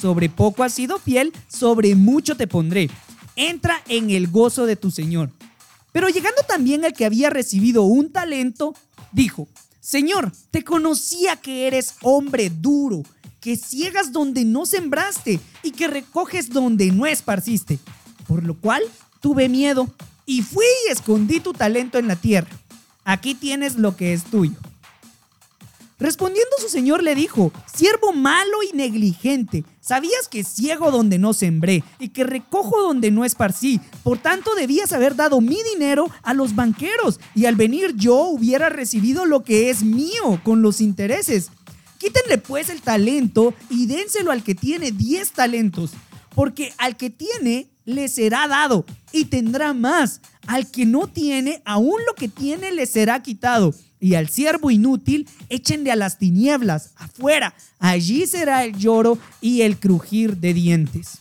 Sobre 0.00 0.30
poco 0.30 0.64
has 0.64 0.72
sido 0.72 0.98
fiel, 0.98 1.32
sobre 1.48 1.94
mucho 1.94 2.36
te 2.36 2.46
pondré. 2.46 2.88
Entra 3.36 3.82
en 3.86 4.10
el 4.10 4.28
gozo 4.28 4.64
de 4.64 4.76
tu 4.76 4.90
señor. 4.90 5.30
Pero 5.92 6.08
llegando 6.08 6.42
también 6.48 6.84
el 6.84 6.92
que 6.94 7.04
había 7.04 7.28
recibido 7.28 7.82
un 7.82 8.10
talento, 8.10 8.74
dijo, 9.12 9.48
Señor, 9.80 10.32
te 10.50 10.64
conocía 10.64 11.36
que 11.36 11.66
eres 11.66 11.94
hombre 12.02 12.50
duro, 12.50 13.02
que 13.40 13.56
ciegas 13.56 14.12
donde 14.12 14.44
no 14.44 14.66
sembraste 14.66 15.40
y 15.62 15.72
que 15.72 15.88
recoges 15.88 16.50
donde 16.50 16.92
no 16.92 17.06
esparciste. 17.06 17.78
Por 18.26 18.44
lo 18.44 18.54
cual 18.54 18.82
tuve 19.20 19.48
miedo 19.48 19.92
y 20.24 20.42
fui 20.42 20.64
y 20.86 20.92
escondí 20.92 21.40
tu 21.40 21.52
talento 21.52 21.98
en 21.98 22.08
la 22.08 22.16
tierra. 22.16 22.50
Aquí 23.04 23.34
tienes 23.34 23.76
lo 23.76 23.96
que 23.96 24.12
es 24.12 24.24
tuyo. 24.24 24.56
Respondiendo 26.00 26.50
su 26.58 26.70
señor 26.70 27.02
le 27.02 27.14
dijo, 27.14 27.52
siervo 27.72 28.14
malo 28.14 28.62
y 28.62 28.74
negligente, 28.74 29.64
sabías 29.80 30.28
que 30.30 30.44
ciego 30.44 30.90
donde 30.90 31.18
no 31.18 31.34
sembré 31.34 31.84
y 31.98 32.08
que 32.08 32.24
recojo 32.24 32.82
donde 32.82 33.10
no 33.10 33.26
esparcí, 33.26 33.82
por 34.02 34.16
tanto 34.16 34.54
debías 34.54 34.94
haber 34.94 35.14
dado 35.14 35.42
mi 35.42 35.58
dinero 35.74 36.08
a 36.22 36.32
los 36.32 36.54
banqueros 36.54 37.20
y 37.34 37.44
al 37.44 37.54
venir 37.54 37.94
yo 37.96 38.16
hubiera 38.24 38.70
recibido 38.70 39.26
lo 39.26 39.44
que 39.44 39.68
es 39.68 39.82
mío 39.82 40.40
con 40.42 40.62
los 40.62 40.80
intereses. 40.80 41.50
Quítenle 41.98 42.38
pues 42.38 42.70
el 42.70 42.80
talento 42.80 43.52
y 43.68 43.84
dénselo 43.84 44.32
al 44.32 44.42
que 44.42 44.54
tiene 44.54 44.92
diez 44.92 45.32
talentos, 45.32 45.90
porque 46.34 46.72
al 46.78 46.96
que 46.96 47.10
tiene 47.10 47.68
le 47.84 48.08
será 48.08 48.48
dado 48.48 48.86
y 49.12 49.26
tendrá 49.26 49.74
más. 49.74 50.22
Al 50.46 50.70
que 50.70 50.86
no 50.86 51.08
tiene, 51.08 51.60
aún 51.66 52.00
lo 52.06 52.14
que 52.14 52.28
tiene 52.28 52.72
le 52.72 52.86
será 52.86 53.22
quitado. 53.22 53.74
Y 54.00 54.14
al 54.14 54.28
siervo 54.28 54.70
inútil, 54.70 55.28
échenle 55.50 55.92
a 55.92 55.96
las 55.96 56.18
tinieblas, 56.18 56.90
afuera. 56.96 57.54
Allí 57.78 58.26
será 58.26 58.64
el 58.64 58.76
lloro 58.76 59.18
y 59.40 59.62
el 59.62 59.78
crujir 59.78 60.38
de 60.38 60.54
dientes. 60.54 61.18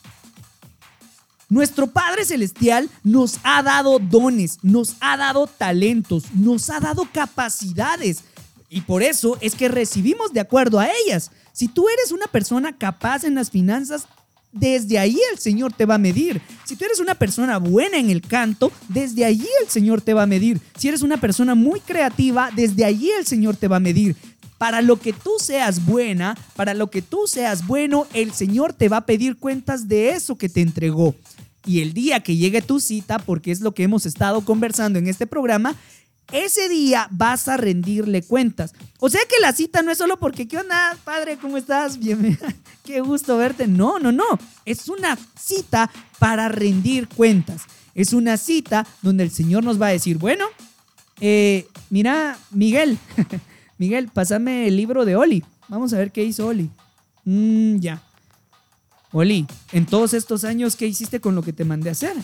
Nuestro 1.50 1.88
Padre 1.88 2.26
Celestial 2.26 2.90
nos 3.04 3.40
ha 3.44 3.64
dado 3.64 3.98
dones, 3.98 4.60
nos 4.62 4.96
ha 5.02 5.18
dado 5.18 5.48
talentos, 5.48 6.26
nos 6.34 6.70
ha 6.70 6.80
dado 6.80 7.08
capacidades. 7.12 8.24
Y 8.70 8.82
por 8.82 9.02
eso 9.02 9.36
es 9.42 9.56
que 9.56 9.68
recibimos 9.68 10.32
de 10.32 10.42
acuerdo 10.42 10.80
a 10.80 10.88
ellas. 11.06 11.32
Si 11.52 11.68
tú 11.68 11.90
eres 11.90 12.12
una 12.12 12.28
persona 12.28 12.78
capaz 12.78 13.24
en 13.24 13.34
las 13.34 13.50
finanzas, 13.50 14.08
desde 14.52 14.97
ahí 14.97 15.18
el 15.32 15.39
Señor 15.39 15.74
te 15.74 15.86
va 15.86 15.95
a 15.95 16.00
medir. 16.00 16.41
Si 16.66 16.76
tú 16.76 16.86
eres 16.86 17.00
una 17.00 17.16
persona 17.16 17.58
buena 17.58 17.97
en 17.97 18.10
el 18.10 18.22
canto, 18.22 18.72
desde 18.88 19.26
allí 19.26 19.47
el 19.62 19.70
Señor 19.70 20.02
te 20.02 20.14
va 20.14 20.24
a 20.24 20.28
medir. 20.28 20.60
Si 20.78 20.88
eres 20.88 21.02
una 21.02 21.18
persona 21.18 21.56
muy 21.56 21.80
creativa, 21.80 22.50
desde 22.56 22.86
allí 22.86 23.12
el 23.12 23.26
Señor 23.26 23.56
te 23.56 23.68
va 23.68 23.78
a 23.78 23.82
medir. 23.82 24.16
Para 24.58 24.82
lo 24.82 25.00
que 25.00 25.14
tú 25.14 25.32
seas 25.39 25.86
buena, 25.86 26.38
para 26.56 26.74
lo 26.74 26.89
que 26.89 27.02
tú 27.02 27.28
seas 27.28 27.66
bueno, 27.66 28.08
el 28.14 28.34
Señor 28.34 28.74
te 28.74 28.89
va 28.89 28.97
a 28.97 29.06
pedir 29.06 29.38
cuentas 29.38 29.88
de 29.88 30.12
eso 30.12 30.36
que 30.36 30.50
te 30.50 30.62
entregó. 30.62 31.16
Y 31.66 31.82
el 31.82 31.93
día 31.93 32.22
que 32.22 32.36
llegue 32.36 32.62
tu 32.62 32.80
cita, 32.80 33.20
porque 33.20 33.52
es 33.52 33.62
lo 33.62 33.74
que 33.74 33.84
hemos 33.84 34.06
estado 34.06 34.41
conversando 34.41 35.00
en 35.00 35.08
este 35.08 35.28
programa, 35.28 35.76
ese 36.32 36.70
día 36.70 37.08
vas 37.12 37.48
a 37.48 37.58
rendirle 37.58 38.22
cuentas. 38.22 38.74
O 39.00 39.10
sea 39.10 39.22
que 39.30 39.40
la 39.42 39.54
cita 39.54 39.82
no 39.82 39.92
es 39.92 39.98
solo 39.98 40.18
porque, 40.18 40.48
¿qué 40.48 40.58
onda, 40.58 40.98
padre? 41.04 41.38
¿Cómo 41.38 41.58
estás? 41.58 41.98
Bien, 41.98 42.38
qué 42.84 43.02
gusto 43.02 43.38
verte. 43.38 43.68
No, 43.68 44.00
no, 44.00 44.12
no. 44.12 44.26
Es 44.66 44.88
una 44.90 45.18
cita 45.40 45.90
para 46.20 46.50
rendir 46.50 47.08
cuentas. 47.08 47.64
Es 47.96 48.14
una 48.14 48.38
cita 48.38 48.86
donde 49.02 49.24
el 49.24 49.32
Señor 49.32 49.64
nos 49.64 49.82
va 49.82 49.88
a 49.88 49.92
decir, 49.92 50.18
bueno, 50.18 50.46
eh, 51.20 51.68
mira, 51.90 52.38
Miguel, 52.52 52.98
Miguel, 53.78 54.10
pásame 54.10 54.68
el 54.68 54.78
libro 54.78 55.06
de 55.06 55.16
Oli. 55.16 55.44
Vamos 55.68 55.94
a 55.94 55.98
ver 55.98 56.12
qué 56.12 56.24
hizo 56.24 56.48
Oli. 56.48 56.70
Mm, 57.26 57.80
ya. 57.80 58.02
Oli, 59.12 59.48
en 59.72 59.86
todos 59.86 60.14
estos 60.14 60.44
años, 60.44 60.76
¿qué 60.76 60.86
hiciste 60.86 61.20
con 61.20 61.36
lo 61.36 61.42
que 61.42 61.54
te 61.54 61.66
mandé 61.66 61.90
a 61.90 61.94
hacer? 61.94 62.16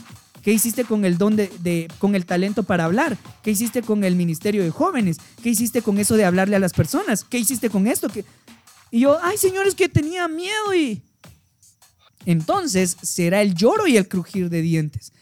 ¿Qué 0.46 0.54
hiciste 0.54 0.86
con 0.86 1.06
el 1.06 1.18
don 1.18 1.36
de, 1.36 1.88
con 1.98 2.14
el 2.14 2.28
talento 2.28 2.62
para 2.62 2.86
hablar? 2.86 3.18
¿Qué 3.42 3.50
hiciste 3.50 3.82
con 3.82 4.04
el 4.04 4.16
ministerio 4.16 4.64
de 4.64 4.70
jóvenes? 4.70 5.18
¿Qué 5.42 5.50
hiciste 5.50 5.82
con 5.82 5.98
eso 5.98 6.16
de 6.16 6.24
hablarle 6.24 6.56
a 6.56 6.60
las 6.60 6.72
personas? 6.72 7.24
¿Qué 7.24 7.40
hiciste 7.40 7.72
con 7.72 7.88
esto? 7.88 8.10
¿Qué- 8.10 8.24
Y 8.92 9.00
yo, 9.00 9.18
ay, 9.24 9.38
señores, 9.38 9.74
que 9.74 9.90
tenía 9.90 10.28
miedo 10.28 10.76
y... 10.76 11.02
Entonces 12.28 12.96
será 13.02 13.42
el 13.42 13.56
lloro 13.56 13.88
y 13.88 13.98
el 13.98 14.08
crujir 14.08 14.50
de 14.52 14.62
dientes. 14.62 15.14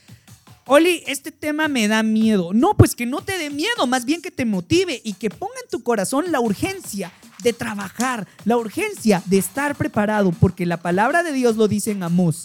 Oli, 0.65 1.03
este 1.07 1.32
tema 1.32 1.69
me 1.69 1.88
da 1.88 2.03
miedo. 2.03 2.51
No, 2.53 2.76
pues 2.76 2.93
que 2.93 3.05
no 3.05 3.21
te 3.21 3.38
dé 3.38 3.49
miedo, 3.49 3.88
más 3.88 4.03
bien 4.03 4.21
que 4.21 4.30
te 4.32 4.43
motive 4.43 4.99
y 5.05 5.13
que 5.13 5.30
ponga 5.30 5.55
en 5.63 5.69
tu 5.69 5.84
corazón 5.84 6.34
la 6.34 6.41
urgencia 6.41 7.13
de 7.41 7.53
trabajar, 7.53 8.28
la 8.43 8.57
urgencia 8.57 9.24
de 9.26 9.38
estar 9.38 9.76
preparado, 9.76 10.32
porque 10.34 10.65
la 10.65 10.82
palabra 10.82 11.24
de 11.24 11.32
Dios 11.32 11.55
lo 11.55 11.69
dice 11.69 11.91
en 11.91 12.03
Amós. 12.03 12.43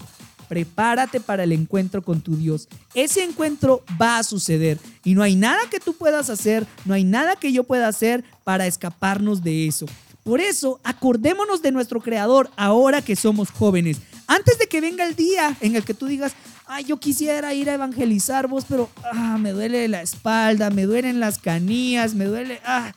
Prepárate 0.48 1.20
para 1.20 1.44
el 1.44 1.52
encuentro 1.52 2.02
con 2.02 2.20
tu 2.20 2.36
Dios. 2.36 2.68
Ese 2.94 3.22
encuentro 3.22 3.84
va 4.00 4.18
a 4.18 4.22
suceder 4.22 4.78
y 5.04 5.14
no 5.14 5.22
hay 5.22 5.36
nada 5.36 5.60
que 5.70 5.80
tú 5.80 5.94
puedas 5.94 6.30
hacer, 6.30 6.66
no 6.84 6.94
hay 6.94 7.04
nada 7.04 7.36
que 7.36 7.52
yo 7.52 7.64
pueda 7.64 7.88
hacer 7.88 8.24
para 8.44 8.66
escaparnos 8.66 9.42
de 9.42 9.66
eso. 9.66 9.86
Por 10.24 10.40
eso, 10.40 10.78
acordémonos 10.84 11.62
de 11.62 11.72
nuestro 11.72 12.00
Creador 12.00 12.50
ahora 12.56 13.00
que 13.00 13.16
somos 13.16 13.50
jóvenes. 13.50 13.98
Antes 14.26 14.58
de 14.58 14.66
que 14.66 14.82
venga 14.82 15.06
el 15.06 15.14
día 15.14 15.56
en 15.60 15.74
el 15.74 15.84
que 15.84 15.94
tú 15.94 16.06
digas, 16.06 16.34
ay, 16.66 16.84
yo 16.84 16.98
quisiera 16.98 17.54
ir 17.54 17.70
a 17.70 17.74
evangelizar 17.74 18.46
vos, 18.46 18.66
pero 18.68 18.90
ah, 19.10 19.38
me 19.38 19.52
duele 19.52 19.88
la 19.88 20.02
espalda, 20.02 20.68
me 20.68 20.84
duelen 20.84 21.18
las 21.18 21.38
canillas, 21.38 22.14
me 22.14 22.26
duele, 22.26 22.60
ah, 22.66 22.92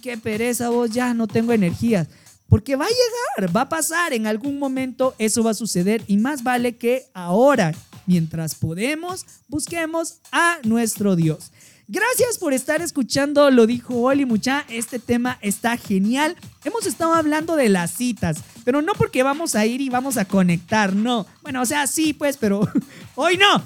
qué 0.00 0.16
pereza 0.16 0.70
vos, 0.70 0.90
ya 0.90 1.12
no 1.12 1.26
tengo 1.26 1.52
energías. 1.52 2.08
Porque 2.50 2.74
va 2.74 2.84
a 2.84 2.88
llegar, 2.88 3.56
va 3.56 3.62
a 3.62 3.68
pasar, 3.68 4.12
en 4.12 4.26
algún 4.26 4.58
momento 4.58 5.14
eso 5.18 5.44
va 5.44 5.52
a 5.52 5.54
suceder 5.54 6.02
y 6.08 6.16
más 6.16 6.42
vale 6.42 6.76
que 6.76 7.06
ahora, 7.14 7.72
mientras 8.06 8.56
podemos, 8.56 9.24
busquemos 9.48 10.18
a 10.32 10.58
nuestro 10.64 11.14
Dios. 11.14 11.52
Gracias 11.86 12.38
por 12.38 12.52
estar 12.52 12.82
escuchando, 12.82 13.50
lo 13.52 13.68
dijo 13.68 14.02
Oli 14.02 14.24
Mucha, 14.24 14.64
este 14.68 14.98
tema 14.98 15.38
está 15.42 15.76
genial. 15.76 16.36
Hemos 16.64 16.86
estado 16.86 17.14
hablando 17.14 17.54
de 17.54 17.68
las 17.68 17.92
citas, 17.92 18.38
pero 18.64 18.82
no 18.82 18.94
porque 18.94 19.22
vamos 19.22 19.54
a 19.54 19.64
ir 19.64 19.80
y 19.80 19.88
vamos 19.88 20.16
a 20.16 20.24
conectar, 20.24 20.92
no. 20.92 21.26
Bueno, 21.42 21.62
o 21.62 21.66
sea, 21.66 21.86
sí, 21.86 22.12
pues, 22.12 22.36
pero 22.36 22.68
hoy 23.14 23.36
no. 23.36 23.62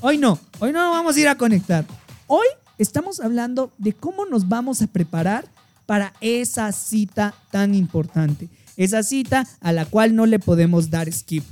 Hoy 0.00 0.16
no, 0.16 0.38
hoy 0.60 0.72
no 0.72 0.92
vamos 0.92 1.16
a 1.16 1.20
ir 1.20 1.28
a 1.28 1.36
conectar. 1.36 1.84
Hoy 2.28 2.46
estamos 2.78 3.18
hablando 3.18 3.72
de 3.78 3.92
cómo 3.92 4.26
nos 4.26 4.48
vamos 4.48 4.80
a 4.80 4.86
preparar 4.86 5.44
para 5.90 6.12
esa 6.20 6.70
cita 6.70 7.34
tan 7.50 7.74
importante. 7.74 8.48
Esa 8.76 9.02
cita 9.02 9.44
a 9.60 9.72
la 9.72 9.86
cual 9.86 10.14
no 10.14 10.24
le 10.24 10.38
podemos 10.38 10.88
dar 10.88 11.12
skip. 11.12 11.42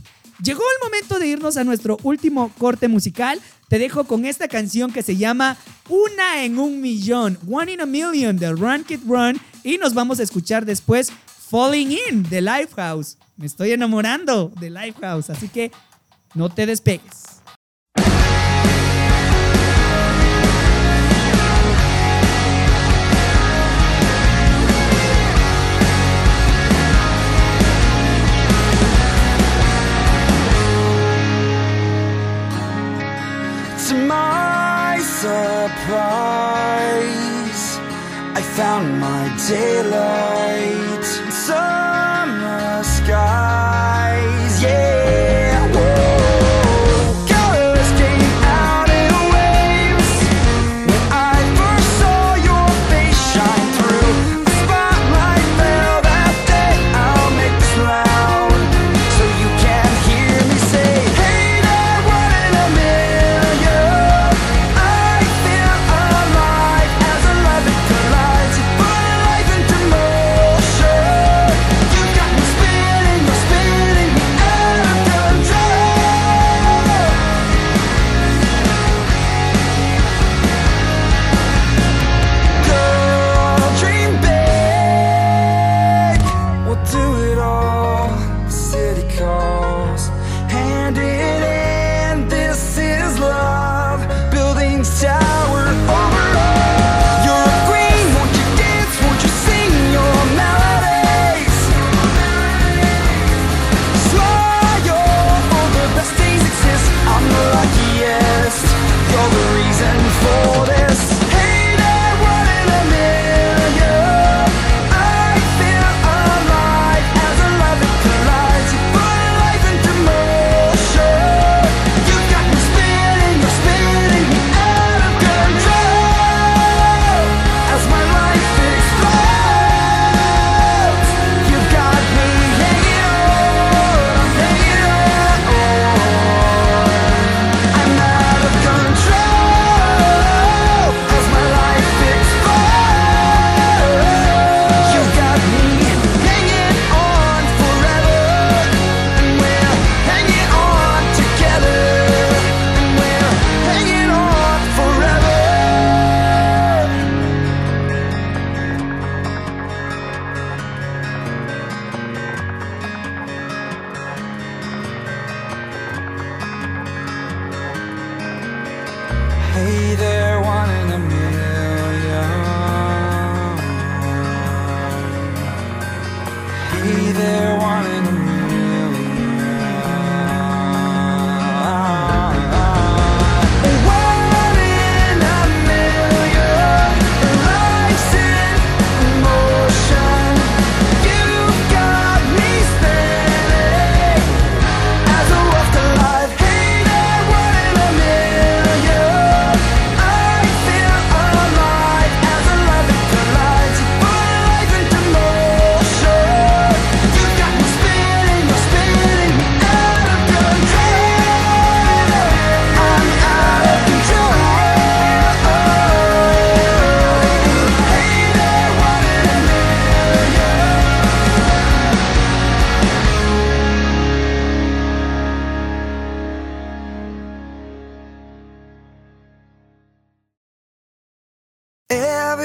Llegó 0.41 0.63
el 0.63 0.85
momento 0.89 1.19
de 1.19 1.27
irnos 1.27 1.57
a 1.57 1.65
nuestro 1.65 1.97
último 2.05 2.53
corte 2.57 2.87
musical. 2.87 3.41
Te 3.69 3.81
dejo 3.81 4.05
con 4.05 4.25
esta 4.25 4.47
canción 4.47 4.93
que 4.93 5.03
se 5.03 5.17
llama 5.17 5.57
Una 5.89 6.45
en 6.45 6.61
un 6.61 6.81
millón, 6.81 7.37
One 7.51 7.73
in 7.73 7.81
a 7.81 7.87
Million 7.87 8.37
de 8.37 8.53
Run 8.53 8.85
Kid 8.85 9.01
Run. 9.09 9.41
Y 9.65 9.77
nos 9.79 9.93
vamos 9.93 10.21
a 10.21 10.23
escuchar 10.23 10.65
después 10.65 11.11
Falling 11.51 11.91
In 11.91 12.23
de 12.23 12.41
Lifehouse. 12.41 13.19
Me 13.37 13.47
estoy 13.47 13.73
enamorando 13.73 14.53
de 14.61 14.71
Lifehouse, 14.71 15.31
así 15.31 15.49
que 15.49 15.73
no 16.37 16.49
te 16.49 16.65
despegues. 16.65 17.38
Found 38.59 38.99
my 38.99 39.29
daylight. 39.49 40.88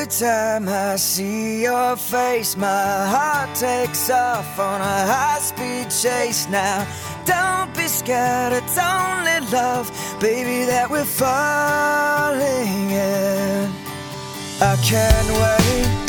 Every 0.03 0.19
time 0.19 0.67
I 0.67 0.97
see 0.97 1.61
your 1.61 1.95
face, 1.95 2.57
my 2.57 2.67
heart 2.67 3.55
takes 3.55 4.09
off 4.09 4.59
on 4.59 4.81
a 4.81 5.05
high 5.07 5.39
speed 5.39 5.91
chase 5.91 6.45
now. 6.49 6.85
Don't 7.23 7.73
be 7.73 7.87
scared, 7.87 8.51
it's 8.51 8.77
only 8.77 9.39
love, 9.49 9.89
baby, 10.19 10.65
that 10.65 10.89
we're 10.89 11.05
falling 11.05 12.91
in. 12.91 13.71
I 14.59 14.75
can't 14.83 15.29
wait 15.39 16.02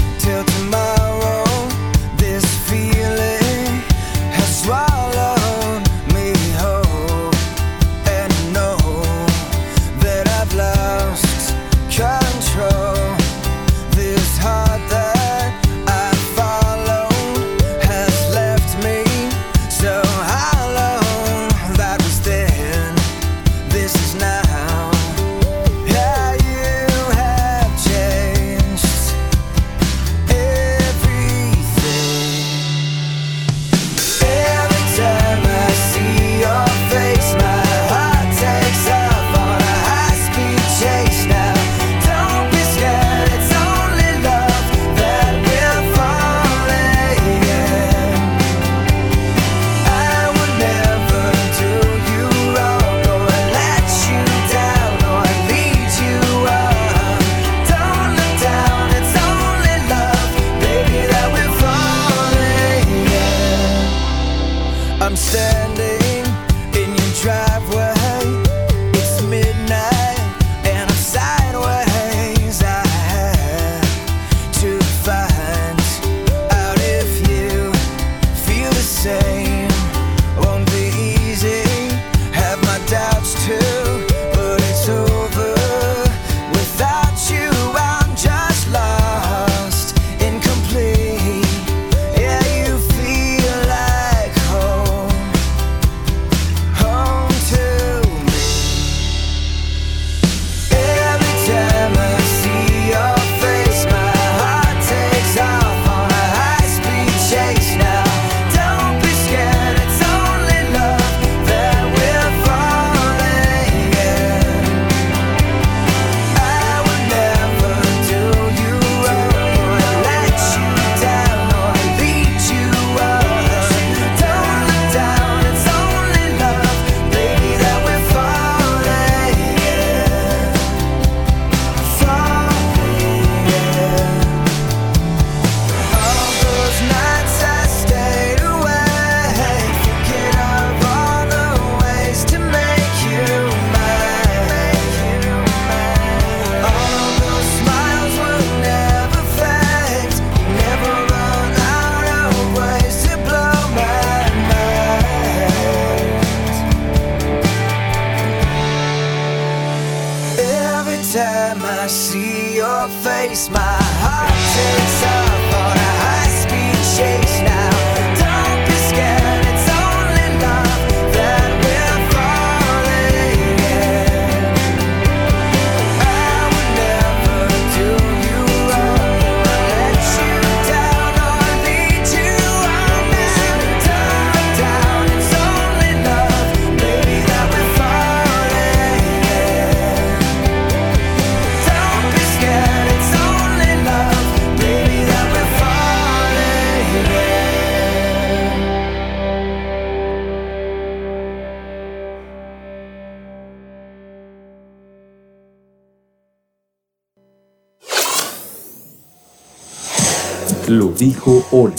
Lo 210.68 210.88
dijo 210.92 211.46
Oli. 211.50 211.74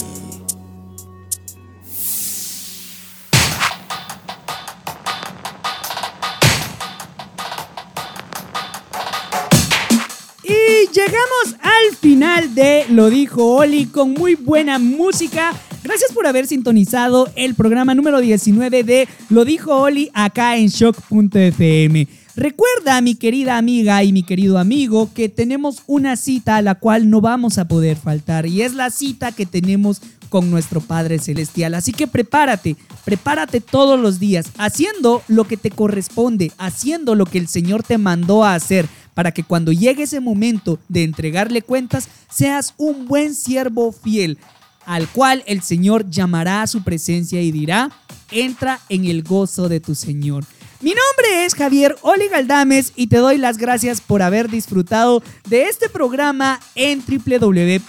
Y 10.44 10.86
llegamos 10.92 11.56
al 11.60 11.96
final 12.00 12.54
de 12.54 12.86
Lo 12.90 13.10
dijo 13.10 13.56
Oli 13.56 13.86
con 13.86 14.12
muy 14.12 14.36
buena 14.36 14.78
música. 14.78 15.52
Gracias 15.82 16.12
por 16.12 16.28
haber 16.28 16.46
sintonizado 16.46 17.28
el 17.34 17.56
programa 17.56 17.92
número 17.96 18.20
19 18.20 18.84
de 18.84 19.08
Lo 19.30 19.44
dijo 19.44 19.74
Oli 19.74 20.10
acá 20.14 20.56
en 20.56 20.68
shock.fm. 20.68 22.06
Recuerda, 22.36 23.00
mi 23.00 23.14
querida 23.14 23.56
amiga 23.56 24.04
y 24.04 24.12
mi 24.12 24.22
querido 24.22 24.58
amigo, 24.58 25.10
que 25.14 25.30
tenemos 25.30 25.82
una 25.86 26.16
cita 26.16 26.56
a 26.56 26.62
la 26.62 26.74
cual 26.74 27.08
no 27.08 27.22
vamos 27.22 27.56
a 27.56 27.66
poder 27.66 27.96
faltar 27.96 28.44
y 28.44 28.60
es 28.60 28.74
la 28.74 28.90
cita 28.90 29.32
que 29.32 29.46
tenemos 29.46 30.02
con 30.28 30.50
nuestro 30.50 30.82
Padre 30.82 31.18
Celestial. 31.18 31.72
Así 31.72 31.92
que 31.92 32.06
prepárate, 32.06 32.76
prepárate 33.06 33.62
todos 33.62 33.98
los 33.98 34.20
días, 34.20 34.52
haciendo 34.58 35.22
lo 35.28 35.44
que 35.44 35.56
te 35.56 35.70
corresponde, 35.70 36.52
haciendo 36.58 37.14
lo 37.14 37.24
que 37.24 37.38
el 37.38 37.48
Señor 37.48 37.82
te 37.82 37.96
mandó 37.96 38.44
a 38.44 38.54
hacer, 38.54 38.86
para 39.14 39.32
que 39.32 39.42
cuando 39.42 39.72
llegue 39.72 40.02
ese 40.02 40.20
momento 40.20 40.78
de 40.90 41.04
entregarle 41.04 41.62
cuentas, 41.62 42.10
seas 42.30 42.74
un 42.76 43.06
buen 43.06 43.34
siervo 43.34 43.92
fiel, 43.92 44.36
al 44.84 45.08
cual 45.08 45.42
el 45.46 45.62
Señor 45.62 46.10
llamará 46.10 46.60
a 46.60 46.66
su 46.66 46.82
presencia 46.84 47.40
y 47.40 47.50
dirá, 47.50 47.90
entra 48.30 48.78
en 48.90 49.06
el 49.06 49.22
gozo 49.22 49.70
de 49.70 49.80
tu 49.80 49.94
Señor. 49.94 50.44
Mi 50.82 50.90
nombre 50.90 51.46
es 51.46 51.54
Javier 51.54 51.96
Oli 52.02 52.28
Galdames 52.28 52.92
y 52.96 53.06
te 53.06 53.16
doy 53.16 53.38
las 53.38 53.56
gracias 53.56 54.02
por 54.02 54.20
haber 54.20 54.50
disfrutado 54.50 55.22
de 55.48 55.62
este 55.70 55.88
programa 55.88 56.60
en 56.74 57.02
www.shock.fm. 57.02 57.84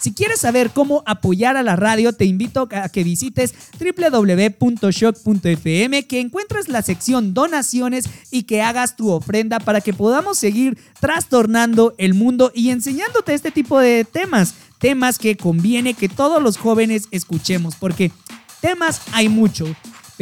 Si 0.00 0.14
quieres 0.14 0.40
saber 0.40 0.70
cómo 0.70 1.02
apoyar 1.04 1.58
a 1.58 1.62
la 1.62 1.76
radio, 1.76 2.14
te 2.14 2.24
invito 2.24 2.66
a 2.72 2.88
que 2.88 3.04
visites 3.04 3.52
www.shock.fm, 3.78 4.56
que 6.06 6.20
encuentres 6.20 6.70
la 6.70 6.80
sección 6.80 7.34
donaciones 7.34 8.06
y 8.30 8.44
que 8.44 8.62
hagas 8.62 8.96
tu 8.96 9.10
ofrenda 9.10 9.60
para 9.60 9.82
que 9.82 9.92
podamos 9.92 10.38
seguir 10.38 10.78
trastornando 10.98 11.92
el 11.98 12.14
mundo 12.14 12.52
y 12.54 12.70
enseñándote 12.70 13.34
este 13.34 13.50
tipo 13.50 13.78
de 13.78 14.06
temas. 14.06 14.54
Temas 14.78 15.18
que 15.18 15.36
conviene 15.36 15.92
que 15.92 16.08
todos 16.08 16.42
los 16.42 16.56
jóvenes 16.56 17.08
escuchemos, 17.10 17.76
porque 17.76 18.10
temas 18.62 19.02
hay 19.12 19.28
mucho, 19.28 19.66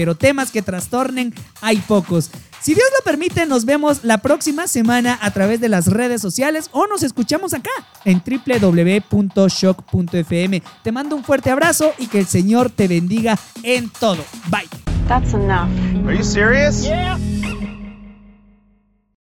pero 0.00 0.14
temas 0.14 0.50
que 0.50 0.62
trastornen 0.62 1.34
hay 1.60 1.76
pocos. 1.76 2.30
Si 2.62 2.72
Dios 2.72 2.86
lo 2.98 3.04
permite, 3.04 3.44
nos 3.44 3.66
vemos 3.66 4.02
la 4.02 4.16
próxima 4.16 4.66
semana 4.66 5.18
a 5.20 5.30
través 5.30 5.60
de 5.60 5.68
las 5.68 5.88
redes 5.88 6.22
sociales 6.22 6.70
o 6.72 6.86
nos 6.86 7.02
escuchamos 7.02 7.52
acá 7.52 7.68
en 8.06 8.22
www.shock.fm. 8.24 10.62
Te 10.82 10.90
mando 10.90 11.16
un 11.16 11.22
fuerte 11.22 11.50
abrazo 11.50 11.92
y 11.98 12.06
que 12.06 12.18
el 12.18 12.24
Señor 12.24 12.70
te 12.70 12.88
bendiga 12.88 13.38
en 13.62 13.90
todo. 13.90 14.24
Bye. 14.48 14.70
That's 15.06 15.34
enough. 15.34 15.68
Are 16.06 16.16
you 16.16 16.24
serious? 16.24 16.82
Yeah. 16.82 17.18